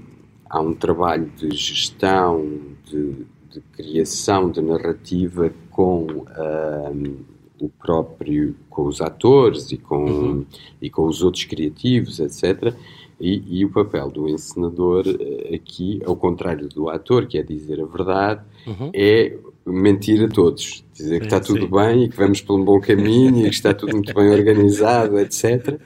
[0.49, 7.17] há um trabalho de gestão, de, de criação de narrativa com um,
[7.59, 10.47] o próprio, com os atores e com, uhum.
[10.81, 12.75] e com os outros criativos, etc.
[13.19, 17.81] E, e, o papel do encenador eh, aqui, ao contrário do ator, que é dizer
[17.81, 18.91] a verdade, uhum.
[18.95, 20.85] é mentir a todos.
[20.93, 21.71] Dizer que está tudo sim.
[21.71, 25.19] bem e que vamos por um bom caminho e que está tudo muito bem organizado,
[25.19, 25.81] etc.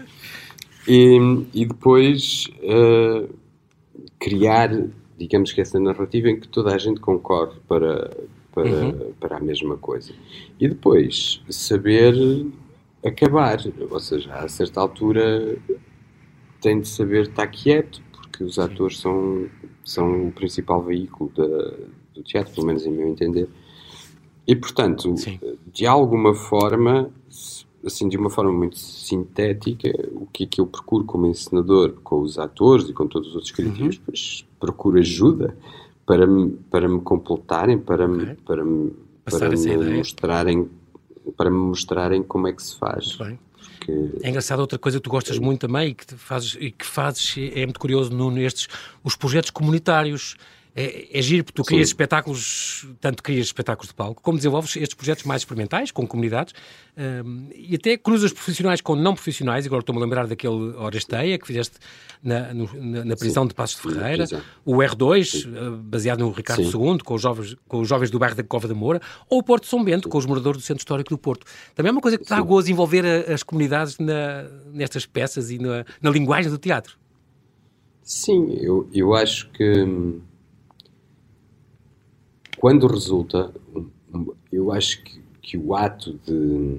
[0.88, 1.18] E,
[1.54, 3.32] e depois uh,
[4.18, 4.70] criar,
[5.20, 8.10] digamos que essa narrativa em que toda a gente concorre para,
[8.52, 9.12] para, uhum.
[9.20, 10.14] para a mesma coisa.
[10.58, 12.14] E depois saber
[13.04, 13.58] acabar,
[13.90, 15.58] ou seja, a certa altura
[16.62, 19.46] tem de saber estar quieto, porque os atores são,
[19.84, 21.74] são o principal veículo da,
[22.14, 23.46] do teatro, pelo menos em meu entender.
[24.46, 25.38] E, portanto, Sim.
[25.70, 27.10] de alguma forma,
[27.84, 32.20] assim, de uma forma muito sintética, o que é que eu procuro como encenador com
[32.20, 33.96] os atores e com todos os outros criativos?
[33.96, 34.02] Uhum.
[34.06, 35.56] Pois procuro ajuda
[36.04, 38.26] para me, para me completarem, para okay.
[38.26, 38.92] me, para me,
[39.24, 40.68] para me mostrarem
[41.36, 43.16] para me mostrarem como é que se faz.
[43.16, 44.10] Porque...
[44.22, 47.36] É engraçado outra coisa que tu gostas muito também e que fazes, e que fazes
[47.54, 48.68] é muito curioso no, nestes
[49.02, 50.36] os projetos comunitários
[50.80, 51.92] é, é giro porque tu crias Sim.
[51.92, 56.54] espetáculos, tanto crias espetáculos de palco, como desenvolves estes projetos mais experimentais, com comunidades,
[56.96, 59.66] um, e até cruzas profissionais com não profissionais.
[59.66, 61.76] Agora estou-me a lembrar daquele Oresteia que fizeste
[62.22, 63.48] na, no, na, na, prisão Sim.
[63.48, 64.24] de Passos de Ferreira,
[64.64, 66.90] o R2, uh, baseado no Ricardo Sim.
[66.90, 69.42] II, com os, jovens, com os jovens do bairro da Cova da Moura, ou o
[69.42, 71.46] Porto São Bento, com os moradores do Centro Histórico do Porto.
[71.74, 75.58] Também é uma coisa que dá gozo envolver a, as comunidades na, nestas peças e
[75.58, 76.98] na, na linguagem do teatro.
[78.02, 80.20] Sim, eu, eu acho que hum,
[82.60, 83.50] quando resulta,
[84.52, 86.78] eu acho que, que o ato de,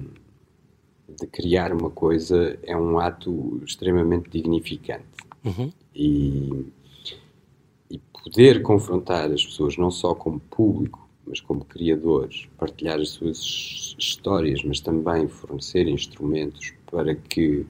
[1.18, 5.04] de, criar uma coisa é um ato extremamente dignificante.
[5.44, 5.72] Uhum.
[5.92, 6.66] E,
[7.90, 13.96] e poder confrontar as pessoas, não só como público, mas como criadores, partilhar as suas
[13.98, 17.66] histórias, mas também fornecer instrumentos para que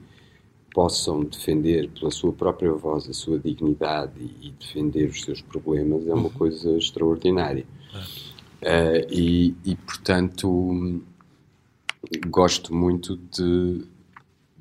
[0.71, 6.13] possam defender pela sua própria voz a sua dignidade e, defender os seus problemas é
[6.13, 6.29] uma uhum.
[6.29, 7.65] coisa extraordinária.
[7.93, 11.03] Uh, e, e, portanto,
[12.27, 13.85] gosto muito de,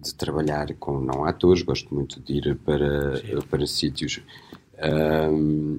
[0.01, 4.21] de, trabalhar com não atores, gosto muito de ir para, para sítios.
[4.83, 5.79] Um,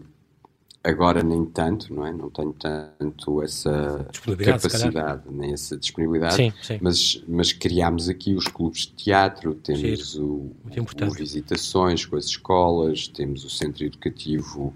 [0.81, 2.13] agora, nem tanto, não é?
[2.13, 4.07] Não tenho tanto essa
[4.45, 6.79] capacidade, nem essa disponibilidade, sim, sim.
[6.81, 13.09] Mas, mas criámos aqui os clubes de teatro, temos o, o, visitações com as escolas,
[13.09, 14.73] temos o centro educativo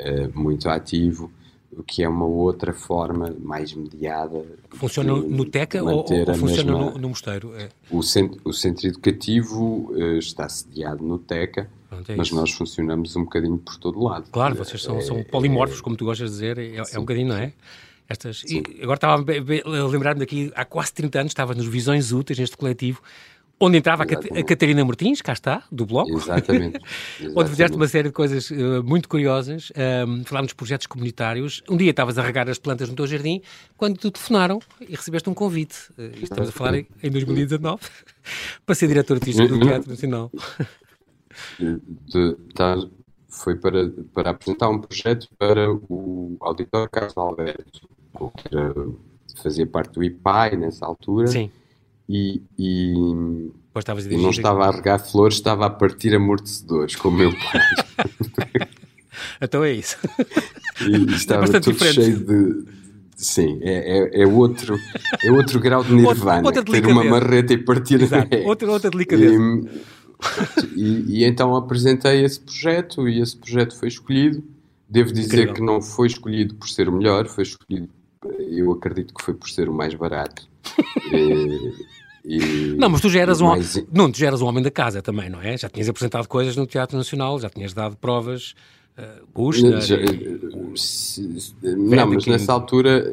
[0.00, 1.30] uh, muito ativo
[1.76, 4.44] o que é uma outra forma mais mediada.
[4.70, 6.90] Funciona no TECA ou, ou funciona mesma...
[6.92, 7.54] no, no, mosteiro?
[7.54, 7.68] É.
[7.90, 13.14] O, centro, o centro educativo uh, está sediado no TECA, Pronto, é mas nós funcionamos
[13.14, 14.26] um bocadinho por todo lado.
[14.32, 17.28] Claro, vocês são, é, são polimorfos, como tu gostas de dizer, é, é um bocadinho,
[17.28, 17.52] não é?
[18.08, 18.44] Estas,
[18.80, 23.02] agora estava a lembrar-me daqui, há quase 30 anos, estava nos Visões Úteis, neste coletivo,
[23.58, 26.12] Onde entrava a, a Catarina Martins, cá está, do Bloco.
[26.12, 26.78] Exatamente.
[27.18, 27.32] Exatamente.
[27.34, 29.72] onde fizeste uma série de coisas uh, muito curiosas.
[30.06, 31.62] Um, falámos de projetos comunitários.
[31.68, 33.40] Um dia estavas a regar as plantas no teu jardim,
[33.76, 35.74] quando te telefonaram e recebeste um convite.
[35.96, 37.80] Uh, estamos a falar em, em 2019,
[38.66, 40.30] para ser diretor artístico do Teatro Nacional.
[41.58, 42.90] De, de, de,
[43.28, 47.88] foi para, para apresentar um projeto para o Auditório Carlos Alberto,
[48.36, 48.74] que era,
[49.42, 51.26] fazia parte do IPAI nessa altura.
[51.28, 51.50] Sim
[52.08, 52.94] e, e,
[54.16, 57.60] não estava a regar flores, estava a partir amortecedores com o meu pai.
[59.40, 59.96] Então é isso.
[60.80, 61.94] E estava é tudo diferente.
[61.94, 62.64] cheio de.
[63.16, 64.78] Sim, é, é, é, outro,
[65.24, 66.42] é outro grau de nirvana.
[66.44, 68.02] Outra, outra ter uma marreta e partir.
[68.02, 68.28] Exato.
[68.34, 68.46] É.
[68.46, 69.42] Outra, outra delicadeza.
[70.74, 74.44] E, e, e, então apresentei esse projeto e esse projeto foi escolhido.
[74.88, 75.54] Devo dizer Incrível.
[75.54, 77.88] que não foi escolhido por ser o melhor, foi escolhido,
[78.50, 80.48] eu acredito que foi por ser o mais barato.
[81.12, 81.72] E,
[82.26, 83.82] e, não, mas tu já eras um, mais...
[83.92, 85.56] não, tu já eras um homem da casa também, não é?
[85.56, 88.54] Já tinhas apresentado coisas no Teatro Nacional, já tinhas dado provas
[88.96, 89.98] Uh, já,
[91.76, 93.12] não, mas nessa altura,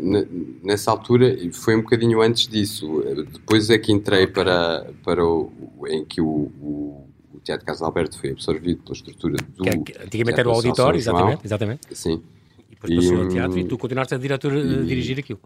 [0.64, 3.04] nessa altura foi um bocadinho antes disso.
[3.34, 4.34] Depois é que entrei okay.
[4.34, 5.52] para, para o,
[5.90, 9.64] em que o, o, o Teatro Casa Alberto foi absorvido pela estrutura do.
[9.66, 11.82] Que, que antigamente era o auditório, exatamente, exatamente.
[11.92, 12.24] Sim.
[12.72, 15.42] E depois passou ao teatro e tu continuaste a, diretor, a dirigir aquilo.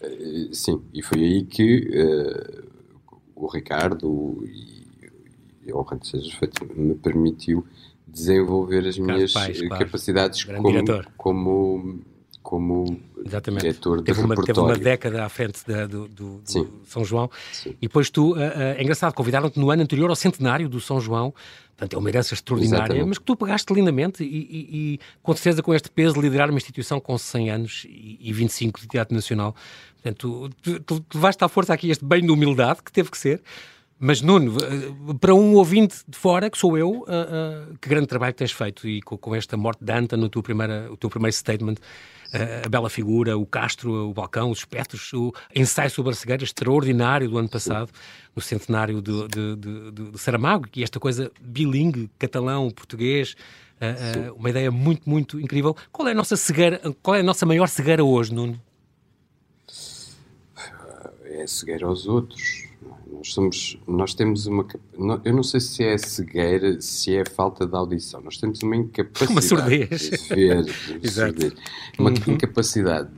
[0.00, 2.71] Eh, sim, e foi aí que uh,
[3.42, 4.86] o Ricardo e,
[5.66, 7.66] e honra seja feito, me permitiu
[8.06, 9.84] desenvolver as minhas Pais, claro.
[9.84, 12.00] capacidades como, como,
[12.52, 13.62] como Exatamente.
[13.62, 17.30] diretor teve de uma, Teve uma década à frente da, do, do, do São João.
[17.50, 17.70] Sim.
[17.80, 21.00] E depois tu, uh, uh, é engraçado, convidaram-te no ano anterior ao centenário do São
[21.00, 21.32] João,
[21.70, 23.08] portanto é uma herança extraordinária, Exatamente.
[23.08, 26.50] mas que tu pagaste lindamente e, e, e, com certeza com este peso de liderar
[26.50, 29.56] uma instituição com 100 anos e, e 25 de Teatro Nacional.
[30.02, 33.16] Portanto, tu, tu, tu levaste à força aqui este bem de humildade que teve que
[33.16, 33.40] ser,
[34.04, 38.08] mas, Nuno, eh, para um ouvinte de fora, que sou eu, uh, uh, que grande
[38.08, 41.08] trabalho tens feito e com, com esta morte de Anta no teu, primeira, o teu
[41.08, 41.76] primeiro statement,
[42.64, 47.28] a bela figura, o Castro, o balcão, os espectros, o ensaio sobre a cegueira extraordinário
[47.28, 47.90] do ano passado,
[48.34, 49.56] no centenário de, de,
[49.92, 53.36] de, Saramago, e esta coisa bilingue, catalão, português,
[54.36, 55.76] uma ideia muito, muito incrível.
[55.90, 58.60] Qual é a nossa cegueira, qual é a nossa maior cegueira hoje, Nuno?
[61.24, 62.61] É cegueira aos outros
[63.12, 64.66] nós somos, nós temos uma,
[65.24, 68.20] eu não sei se é cegueira, se é falta de audição.
[68.22, 70.10] Nós temos uma incapacidade uma surdez.
[70.10, 71.54] de ver, de surdez,
[71.98, 72.34] uma uhum.
[72.34, 73.10] incapacidade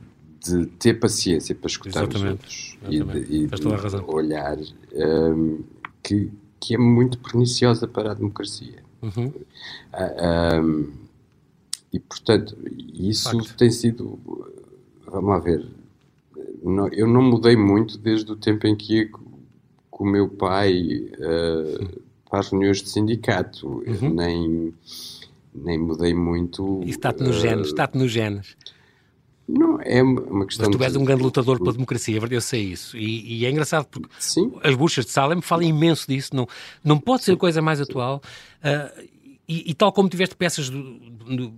[0.43, 3.33] de ter paciência para escutar exatamente, os outros exatamente.
[3.33, 4.57] e de, e de olhar
[4.93, 5.63] um,
[6.03, 8.83] que, que é muito perniciosa para a democracia.
[9.01, 9.27] Uhum.
[9.93, 10.93] Uh, um,
[11.91, 12.57] e portanto,
[12.93, 13.55] isso Facto.
[13.55, 14.19] tem sido,
[15.07, 15.65] vamos lá ver,
[16.91, 19.09] eu não mudei muito desde o tempo em que
[19.95, 24.13] com o meu pai uh, para as reuniões de sindicato, uhum.
[24.13, 24.73] nem,
[25.53, 26.81] nem mudei muito.
[26.83, 28.57] Isso está-te nos uh, genes, está-te nos genes.
[29.47, 30.67] Não, é uma questão.
[30.67, 30.99] Mas tu és de...
[30.99, 32.97] um grande lutador pela democracia, eu sei isso.
[32.97, 34.51] E, e é engraçado porque Sim.
[34.61, 36.35] as buchas de Salem falam imenso disso.
[36.35, 36.45] Não,
[36.83, 38.21] não pode ser coisa mais atual.
[38.57, 39.07] Uh,
[39.47, 41.53] e, e, tal como tiveste peças do, do,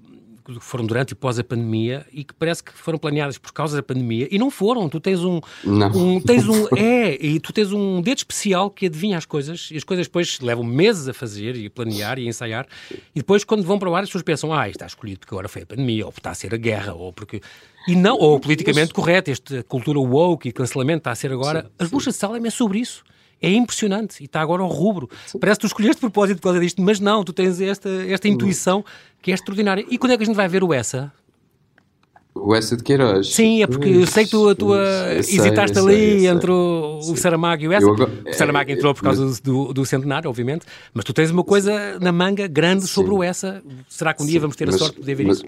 [0.55, 3.75] que foram durante e pós a pandemia e que parece que foram planeadas por causa
[3.75, 4.87] da pandemia e não foram.
[4.87, 9.17] Tu tens um, um tens um é e tu tens um dedo especial que adivinha
[9.17, 12.29] as coisas e as coisas depois levam meses a fazer e a planear e a
[12.29, 15.33] ensaiar e depois quando vão para o ar as pessoas pensam ah está escolhido porque
[15.33, 17.41] agora foi a pandemia ou está a ser a guerra ou porque
[17.87, 21.69] e não ou politicamente correto esta cultura woke e cancelamento está a ser agora sim,
[21.79, 23.03] as buchas de Salem é sobre isso
[23.41, 25.09] é impressionante e está agora ao rubro.
[25.25, 25.39] Sim.
[25.39, 28.27] Parece que tu escolheste de propósito por causa disto, mas não, tu tens esta, esta
[28.27, 28.83] intuição
[29.21, 29.85] que é extraordinária.
[29.89, 31.11] E quando é que a gente vai ver o Essa?
[32.33, 33.33] O Essa de Queiroz.
[33.33, 37.63] Sim, é porque eu sei que tu, a tua hesitaste ali entre o, o Saramago
[37.63, 37.89] e o Essa.
[37.89, 39.39] Agora, o Saramago entrou por causa mas...
[39.39, 42.87] do, do, centenário, obviamente, mas tu tens uma coisa na manga grande sim.
[42.87, 43.63] sobre o Essa.
[43.89, 45.47] Será que um dia sim, vamos ter a sorte de poder ver mas, isso?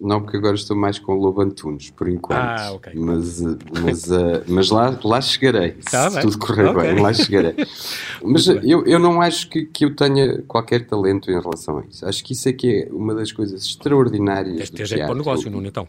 [0.00, 2.38] Não, porque agora estou mais com o Lobo Antunes, por enquanto.
[2.38, 2.92] Ah, ok.
[2.94, 3.42] Mas,
[3.82, 6.24] mas, uh, mas lá, lá chegarei, tá se bem.
[6.24, 6.94] tudo correr okay.
[6.94, 7.54] bem, lá chegarei.
[8.22, 12.04] Mas eu, eu não acho que, que eu tenha qualquer talento em relação a isso.
[12.06, 15.50] Acho que isso é que é uma das coisas extraordinárias Tens do para o negócio,
[15.50, 15.88] Nuno, então.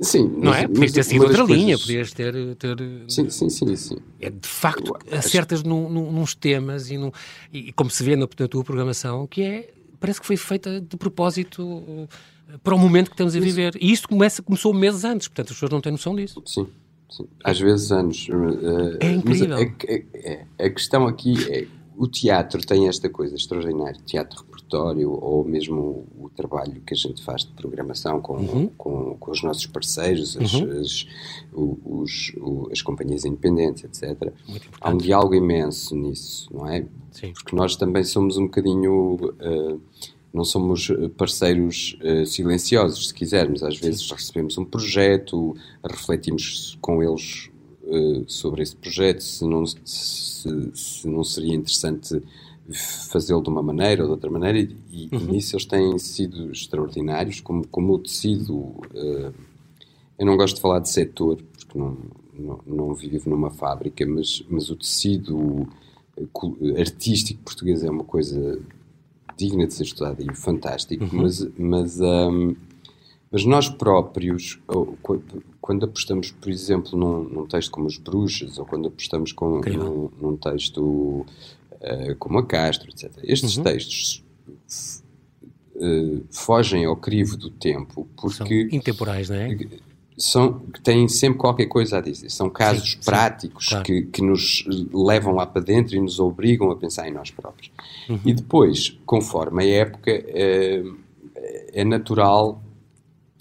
[0.00, 0.34] Sim.
[0.38, 0.66] Não é?
[0.68, 1.56] Podias ter sido outra coisas...
[1.56, 2.76] linha, podias ter, ter...
[3.08, 3.96] Sim, sim, sim, sim.
[4.20, 7.10] É, de facto, acertas num, num, nos temas e, num,
[7.52, 10.96] e como se vê na, na tua programação, que é, parece que foi feita de
[10.96, 12.08] propósito
[12.62, 13.76] para o momento que estamos a viver.
[13.80, 16.42] E isto começa, começou meses antes, portanto as pessoas não têm noção disso.
[16.46, 16.66] Sim,
[17.10, 17.26] sim.
[17.42, 18.28] às vezes anos.
[18.28, 19.56] Uh, é incrível.
[19.56, 25.44] A, a, a, questão aqui é, o teatro tem esta coisa extraordinária, teatro repertório ou
[25.44, 28.68] mesmo o, o trabalho que a gente faz de programação com, uhum.
[28.76, 30.80] com, com, os nossos parceiros, as, uhum.
[30.80, 31.06] as,
[31.52, 34.32] os, os, as companhias independentes, etc.
[34.80, 36.86] Há um diálogo imenso nisso, não é?
[37.10, 37.32] Sim.
[37.32, 39.14] Porque nós também somos um bocadinho...
[39.40, 39.80] Uh,
[40.32, 43.62] não somos eh, parceiros uh, silenciosos, se quisermos.
[43.62, 47.50] Às vezes recebemos um projeto, refletimos com eles
[47.84, 52.22] uh, sobre esse projeto, se não, se, se não seria interessante
[53.10, 55.20] fazê-lo de uma maneira ou de outra maneira, e, uhum.
[55.20, 58.56] e nisso eles têm sido extraordinários, como, como o tecido.
[58.56, 59.32] Uh,
[60.18, 61.96] eu não gosto de falar de setor, porque não,
[62.38, 65.68] não, não vivo numa fábrica, mas, mas o tecido
[66.78, 68.58] artístico português é uma coisa
[69.36, 71.22] digna de ser estudada e fantástico, uhum.
[71.22, 72.56] mas, mas, um,
[73.30, 74.58] mas nós próprios,
[75.60, 80.10] quando apostamos, por exemplo, num, num, texto como Os Bruxas, ou quando apostamos com, num,
[80.20, 80.80] num, texto
[81.72, 83.64] uh, como a Castro, etc., estes uhum.
[83.64, 84.24] textos
[85.76, 88.36] uh, fogem ao crivo do tempo porque.
[88.36, 88.46] São
[88.76, 89.56] intemporais, não é?
[90.18, 92.30] São, têm sempre qualquer coisa a dizer.
[92.30, 93.84] São casos sim, práticos sim, claro.
[93.84, 97.70] que, que nos levam lá para dentro e nos obrigam a pensar em nós próprios.
[98.08, 98.20] Uhum.
[98.24, 100.82] E depois, conforme a época, é,
[101.72, 102.62] é natural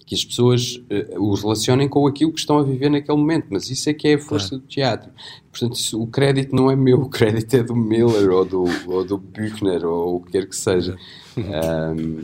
[0.06, 3.70] que as pessoas uh, o relacionem com aquilo que estão a viver naquele momento, mas
[3.70, 4.64] isso é que é a força claro.
[4.64, 5.12] do teatro.
[5.52, 9.04] Portanto, isso, o crédito não é meu, o crédito é do Miller ou do, ou
[9.04, 10.96] do Buchner ou o que quer que seja.
[11.38, 12.24] Um,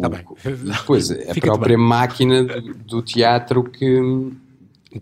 [0.00, 0.36] tá o.
[0.44, 4.00] Depois, a própria máquina do, do, teatro que.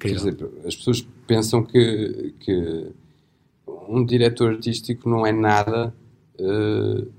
[0.03, 2.87] Dizer, as pessoas pensam que, que
[3.89, 5.95] um diretor artístico não é nada.
[6.39, 7.11] Uh,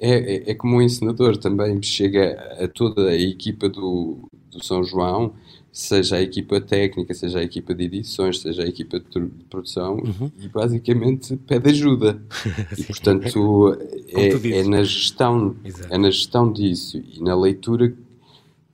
[0.00, 4.82] é, é, é, como um encenador também chega a toda a equipa do, do São
[4.82, 5.32] João,
[5.72, 10.30] seja a equipa técnica, seja a equipa de edições, seja a equipa de, produção, uhum.
[10.38, 12.22] e basicamente pede ajuda.
[12.76, 15.56] e portanto é, é, na gestão,
[15.88, 17.88] é na gestão disso e na leitura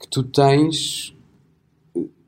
[0.00, 1.14] que tu tens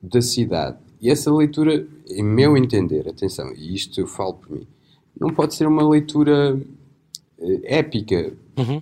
[0.01, 0.79] da cidade.
[1.01, 4.67] E essa leitura, em meu entender, atenção, e isto eu falo por mim,
[5.19, 6.61] não pode ser uma leitura
[7.41, 8.33] eh, épica.
[8.57, 8.81] Uhum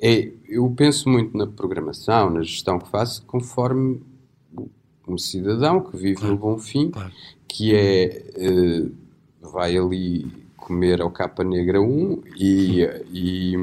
[0.00, 4.00] é, eu penso muito na programação, na gestão que faço, conforme
[5.08, 7.12] um cidadão que vive claro, no Bom Fim, claro.
[7.46, 8.92] que é uh,
[9.40, 13.54] vai ali comer ao Capa Negra 1 e, e,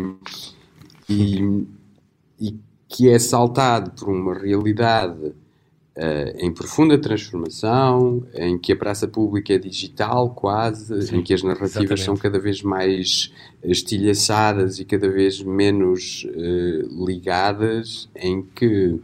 [1.07, 1.67] e,
[2.39, 5.33] e, que é saltado por uma realidade
[5.97, 11.33] Uh, em profunda transformação, em que a praça pública é digital quase, Sim, em que
[11.33, 12.03] as narrativas exatamente.
[12.03, 13.31] são cada vez mais
[13.63, 18.99] estilhaçadas e cada vez menos uh, ligadas, em que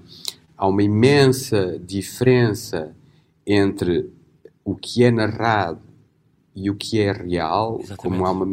[0.62, 2.96] há uma imensa diferença
[3.48, 4.12] entre
[4.64, 5.82] o que é narrado
[6.56, 7.98] e o que é real, exatamente.
[7.98, 8.46] como há uma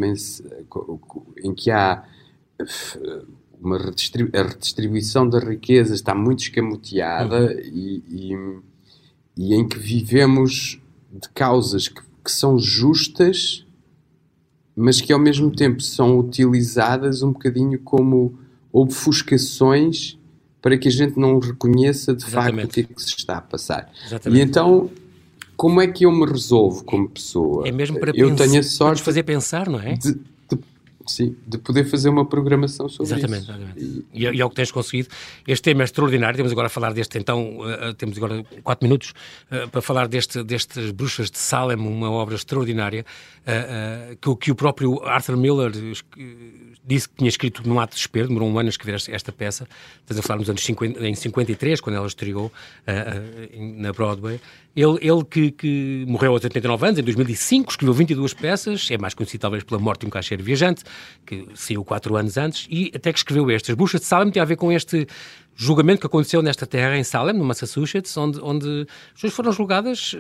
[1.45, 2.03] em que há
[3.61, 7.61] uma redistribu a redistribuição da riqueza está muito escamoteada uhum.
[7.61, 8.33] e, e,
[9.37, 10.81] e, em que vivemos
[11.13, 13.67] de causas que, que, são justas,
[14.75, 18.39] mas que ao mesmo tempo são utilizadas um bocadinho como
[18.73, 20.18] obfuscações
[20.61, 22.61] para que a gente não reconheça de Exatamente.
[22.61, 23.91] facto o que é que se está a passar.
[24.07, 24.41] Exatamente.
[24.41, 24.91] E então,
[25.57, 27.67] como é que eu me resolvo como pessoa?
[27.67, 29.95] É mesmo para, eu tenho a sorte fazer pensar, não é?
[29.95, 30.19] De,
[31.09, 33.51] Sim, de poder fazer uma programação sobre exatamente, isso.
[33.51, 35.09] Exatamente, e, e é o que tens conseguido.
[35.47, 39.15] Este tema é extraordinário, temos agora a falar deste, então, uh, temos agora quatro minutos
[39.51, 43.05] uh, para falar deste, destas Bruxas de Salem, uma obra extraordinária,
[43.43, 45.73] uh, que, que o próprio Arthur Miller
[46.85, 49.33] disse que tinha escrito num ato de desespero, demorou um ano a escrever esta, esta
[49.33, 49.69] peça,
[50.01, 52.53] estás a falar nos anos 50, em 53, quando ela estreou
[53.77, 54.41] na Broadway,
[54.81, 59.13] ele, ele que, que, morreu aos 89 anos, em 2005, escreveu 22 peças, é mais
[59.13, 60.85] conhecido talvez pela morte de um caixeiro viajante,
[61.27, 63.75] que saiu quatro anos antes, e até que escreveu estas.
[63.75, 65.07] Buchas de Salem tem a ver com este
[65.55, 70.13] julgamento que aconteceu nesta terra, em Salem, no Massachusetts, onde, onde as pessoas foram julgadas,
[70.13, 70.19] uh,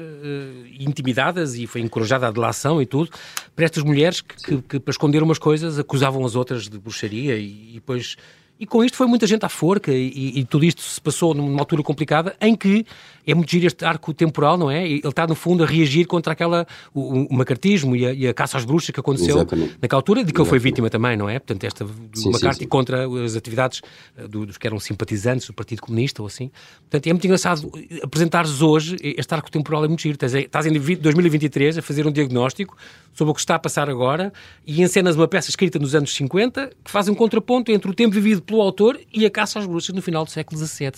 [0.80, 3.08] intimidadas e foi encorajada a delação e tudo,
[3.54, 7.36] para estas mulheres que, que, que, para esconder umas coisas, acusavam as outras de bruxaria
[7.36, 8.16] e, e depois
[8.60, 11.60] e com isto foi muita gente à forca e, e, tudo isto se passou numa
[11.60, 12.84] altura complicada em que
[13.26, 14.86] é muito giro este arco temporal, não é?
[14.86, 18.34] Ele está, no fundo, a reagir contra aquela, o, o macartismo e a, e a,
[18.34, 19.76] caça às bruxas que aconteceu Exatamente.
[19.80, 21.38] naquela altura, de que ele foi vítima também, não é?
[21.38, 23.82] Portanto, esta do McCarthy contra as atividades
[24.16, 26.50] eh, do, dos que eram simpatizantes do Partido Comunista ou assim.
[26.80, 27.70] Portanto, é muito engraçado
[28.02, 30.14] apresentares hoje este arco temporal, é muito giro.
[30.14, 32.76] Estás, estás em 2023 a fazer um diagnóstico
[33.12, 34.32] sobre o que está a passar agora
[34.66, 38.14] e encenas uma peça escrita nos anos 50 que faz um contraponto entre o tempo
[38.14, 40.92] vivido pelo autor e a caça às bruxas no final do século XVII.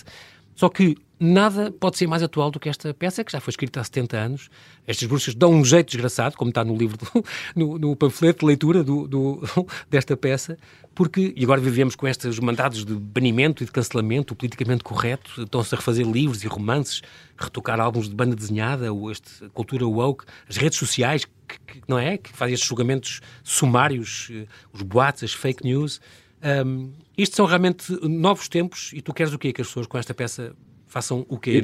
[0.54, 3.80] Só que nada pode ser mais atual do que esta peça, que já foi escrita
[3.80, 4.50] há 70 anos.
[4.86, 7.24] Estas bruxas dão um jeito desgraçado, como está no livro, do,
[7.56, 9.42] no, no, panfleto de leitura do, do,
[9.90, 10.56] desta peça,
[10.94, 15.42] porque, e agora vivemos com estes mandados de banimento e de cancelamento, o politicamente correto,
[15.42, 17.02] estão-se a refazer livros e romances,
[17.37, 21.83] retocar álbuns de banda desenhada, ou este, a cultura woke, as redes sociais, que, que,
[21.88, 22.16] não é?
[22.16, 26.00] Que fazem estes julgamentos sumários, eh, os boatos, as fake news.
[26.42, 29.52] Um, isto são realmente novos tempos e tu queres o quê?
[29.52, 30.54] Que as pessoas com esta peça
[30.86, 31.62] façam o quê?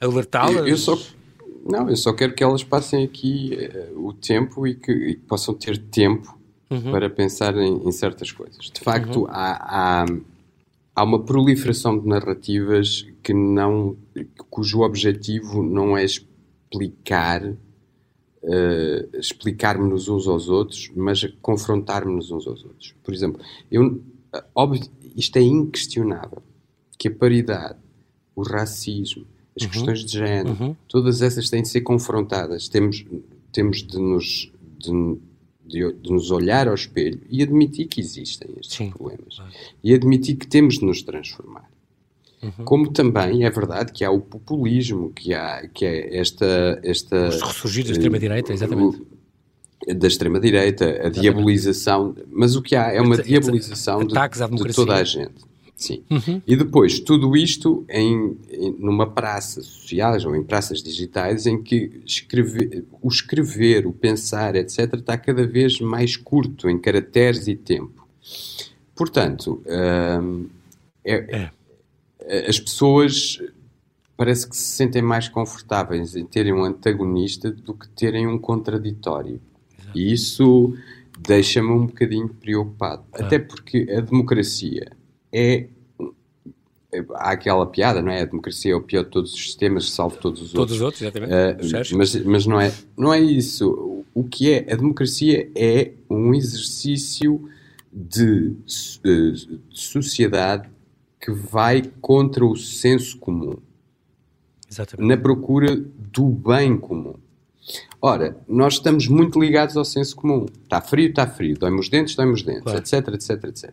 [0.00, 0.66] Alertá-las?
[0.66, 0.98] Eu, só,
[1.64, 3.56] não, eu só quero que elas passem aqui
[3.94, 6.38] uh, o tempo e que, e possam ter tempo
[6.70, 6.90] uhum.
[6.90, 8.70] para pensar em, em, certas coisas.
[8.70, 9.26] De facto, uhum.
[9.28, 10.06] há, há,
[10.94, 13.96] há, uma proliferação de narrativas que não,
[14.50, 17.42] cujo objetivo não é explicar
[18.42, 22.94] uh, explicar-nos uns aos outros, mas confrontar-nos uns aos outros.
[23.02, 23.40] Por exemplo,
[23.70, 24.00] eu
[24.54, 24.82] óbvio,
[25.16, 26.42] isto é inquestionável,
[26.98, 27.78] que a paridade,
[28.34, 29.26] o racismo,
[29.56, 29.70] as uhum.
[29.70, 30.76] questões de género, uhum.
[30.88, 32.68] todas essas têm de ser confrontadas.
[32.68, 33.04] Temos,
[33.52, 35.18] temos de, nos, de,
[35.66, 38.90] de, de, nos olhar ao espelho e admitir que existem estes Sim.
[38.90, 39.38] problemas.
[39.82, 41.70] E admitir que temos de nos transformar.
[42.42, 42.64] Uhum.
[42.64, 46.80] Como também é verdade que há o populismo, que há que é esta.
[46.82, 49.02] esta Os ressurgir da extrema-direita, exatamente.
[49.86, 52.14] da extrema-direita, a diabolização.
[52.30, 54.14] Mas o que há é uma diabolização de,
[54.66, 55.52] de toda a gente.
[55.76, 56.04] Sim.
[56.10, 56.40] Uhum.
[56.46, 62.00] E depois, tudo isto em, em, numa praça social ou em praças digitais em que
[62.06, 68.06] escrever, o escrever, o pensar, etc., está cada vez mais curto em caracteres e tempo.
[68.94, 70.46] Portanto, hum,
[71.04, 71.50] é, é.
[72.48, 73.38] As pessoas
[74.16, 79.40] parece que se sentem mais confortáveis em terem um antagonista do que terem um contraditório.
[79.78, 79.98] Exato.
[79.98, 80.76] E isso
[81.18, 83.04] deixa-me um bocadinho preocupado.
[83.12, 83.24] Ah.
[83.24, 84.92] Até porque a democracia
[85.32, 85.66] é
[87.14, 88.20] há aquela piada, não é?
[88.20, 91.00] A democracia é o pior de todos os sistemas, salvo todos os todos outros.
[91.00, 91.94] Todos os outros, exatamente.
[91.94, 94.04] Uh, mas, mas não, é, não é isso.
[94.14, 94.72] O que é?
[94.72, 97.48] A democracia é um exercício
[97.92, 98.54] de,
[99.02, 100.68] de sociedade
[101.22, 103.54] que vai contra o senso comum.
[104.68, 105.08] Exatamente.
[105.08, 107.14] Na procura do bem comum.
[108.00, 110.46] Ora, nós estamos muito ligados ao senso comum.
[110.64, 111.56] Está frio, está frio.
[111.56, 112.78] Dói-me os dentes, dói-me os dentes, claro.
[112.80, 113.70] etc, etc, etc.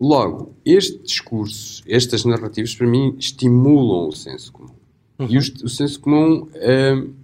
[0.00, 4.74] Logo, este discurso, estas narrativas, para mim, estimulam o senso comum.
[5.18, 5.26] Uhum.
[5.28, 7.14] E o, o, senso comum hum,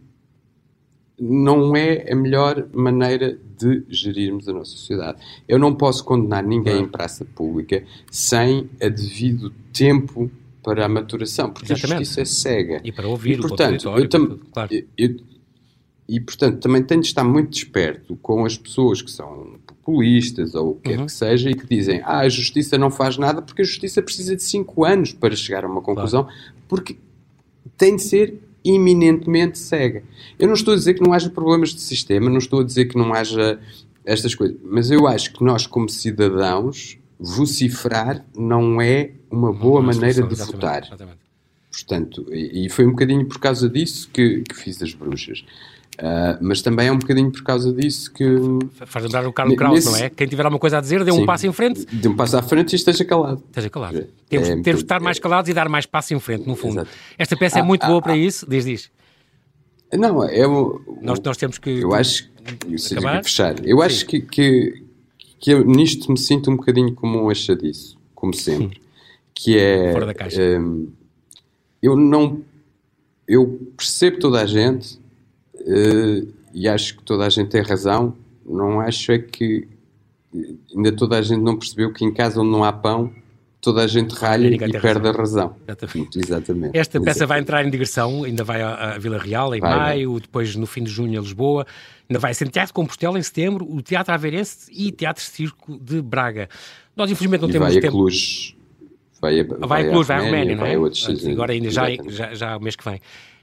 [1.18, 5.18] não é a melhor maneira de gerirmos a nossa sociedade.
[5.48, 6.84] Eu não posso condenar ninguém uhum.
[6.84, 10.30] em praça pública sem a devido tempo
[10.62, 11.94] para a maturação, porque Exatamente.
[11.94, 12.80] a justiça é cega.
[12.84, 14.70] E para ouvir e, portanto, eu, tam, claro.
[14.96, 15.16] eu,
[16.08, 20.70] e, portanto, também tenho de estar muito desperto com as pessoas que são populistas ou
[20.70, 20.96] o que uhum.
[20.96, 24.00] quer que seja e que dizem ah, a justiça não faz nada porque a justiça
[24.02, 26.38] precisa de 5 anos para chegar a uma conclusão, claro.
[26.66, 26.96] porque
[27.76, 30.02] tem de ser iminentemente cega.
[30.38, 32.86] Eu não estou a dizer que não haja problemas de sistema, não estou a dizer
[32.86, 33.58] que não haja
[34.04, 39.86] estas coisas, mas eu acho que nós, como cidadãos, vociferar não é uma boa não,
[39.86, 40.82] maneira de exatamente, votar.
[40.84, 41.18] Exatamente.
[41.70, 45.44] Portanto, e, e foi um bocadinho por causa disso que, que fiz as bruxas.
[45.98, 48.24] Uh, mas também é um bocadinho por causa disso que.
[48.86, 49.90] Faz lembrar o Carlos Kraus, nesse...
[49.90, 50.08] não é?
[50.08, 51.84] Quem tiver alguma coisa a dizer, dê um passo em frente.
[51.86, 53.42] Dê um passo à frente e esteja calado.
[53.48, 53.98] Esteja calado.
[53.98, 56.54] É, temos, é, temos de estar mais calados e dar mais passo em frente, no
[56.54, 56.82] fundo.
[56.82, 56.90] Exato.
[57.18, 58.46] Esta peça é ah, é muito ah, boa para ah, isso.
[58.48, 58.90] Diz, diz.
[59.92, 60.80] Não, é o.
[61.02, 61.80] Nós, nós temos que.
[61.80, 62.30] Eu acho.
[62.44, 62.78] que
[63.24, 63.66] fechar.
[63.66, 63.82] Eu Sim.
[63.82, 64.84] acho que, que,
[65.40, 68.80] que eu nisto me sinto um bocadinho como um achadiço, como sempre.
[69.34, 69.92] que é.
[69.92, 70.60] Fora da caixa.
[70.60, 70.92] Um,
[71.82, 72.40] eu não.
[73.26, 75.00] Eu percebo toda a gente
[76.54, 78.14] e acho que toda a gente tem razão.
[78.44, 79.68] Não acho é que
[80.74, 83.12] ainda toda a gente não percebeu que em casa onde não há pão
[83.60, 85.10] toda a gente ralha e, perde razão.
[85.10, 85.56] a razão.
[85.66, 86.18] Exatamente.
[86.18, 86.78] Exatamente.
[86.78, 90.20] Esta peça vai entrar em digressão, ainda vai à Vila Real em vai, maio, vai.
[90.20, 91.66] depois no fim de junho a Lisboa,
[92.08, 96.48] ainda vai ser Teatro Compostela em setembro, o Teatro Aveirense e Teatro Circo de Braga.
[96.96, 97.96] Nós infelizmente não e temos vai tempo.
[97.96, 98.56] A Cluj,
[99.20, 100.74] vai a, vai, vai a Cluj, vai a Roménia, não é?
[101.32, 103.00] Agora ainda já, já, já o mês que vem.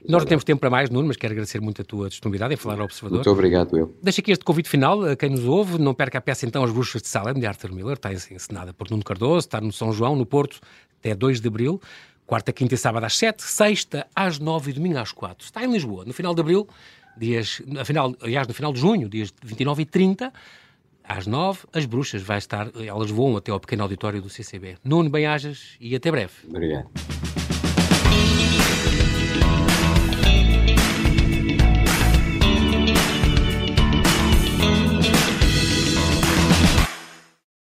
[0.08, 2.56] Nós não temos tempo para mais, Nuno, mas quero agradecer muito a tua disponibilidade em
[2.56, 3.18] falar ao Observador.
[3.18, 3.94] Muito obrigado, eu.
[4.02, 5.78] Deixa aqui este convite final a quem nos ouve.
[5.78, 7.94] Não perca a peça então As Bruxas de Salem, de Arthur Miller.
[7.94, 10.60] Está encenada por Nuno Cardoso, está no São João, no Porto,
[10.98, 11.80] até 2 de Abril.
[12.26, 15.44] Quarta, quinta e sábado às 7, sexta às 9 e domingo às 4.
[15.44, 16.66] Está em Lisboa, no final de Abril,
[17.16, 20.32] dias, afinal, aliás, no final de junho, dias 29 e 30,
[21.04, 24.76] às 9, as bruxas vai estar, elas voam até ao pequeno auditório do CCB.
[24.82, 26.32] Nuno Bem-Ajas e até breve.
[26.48, 26.88] Obrigado.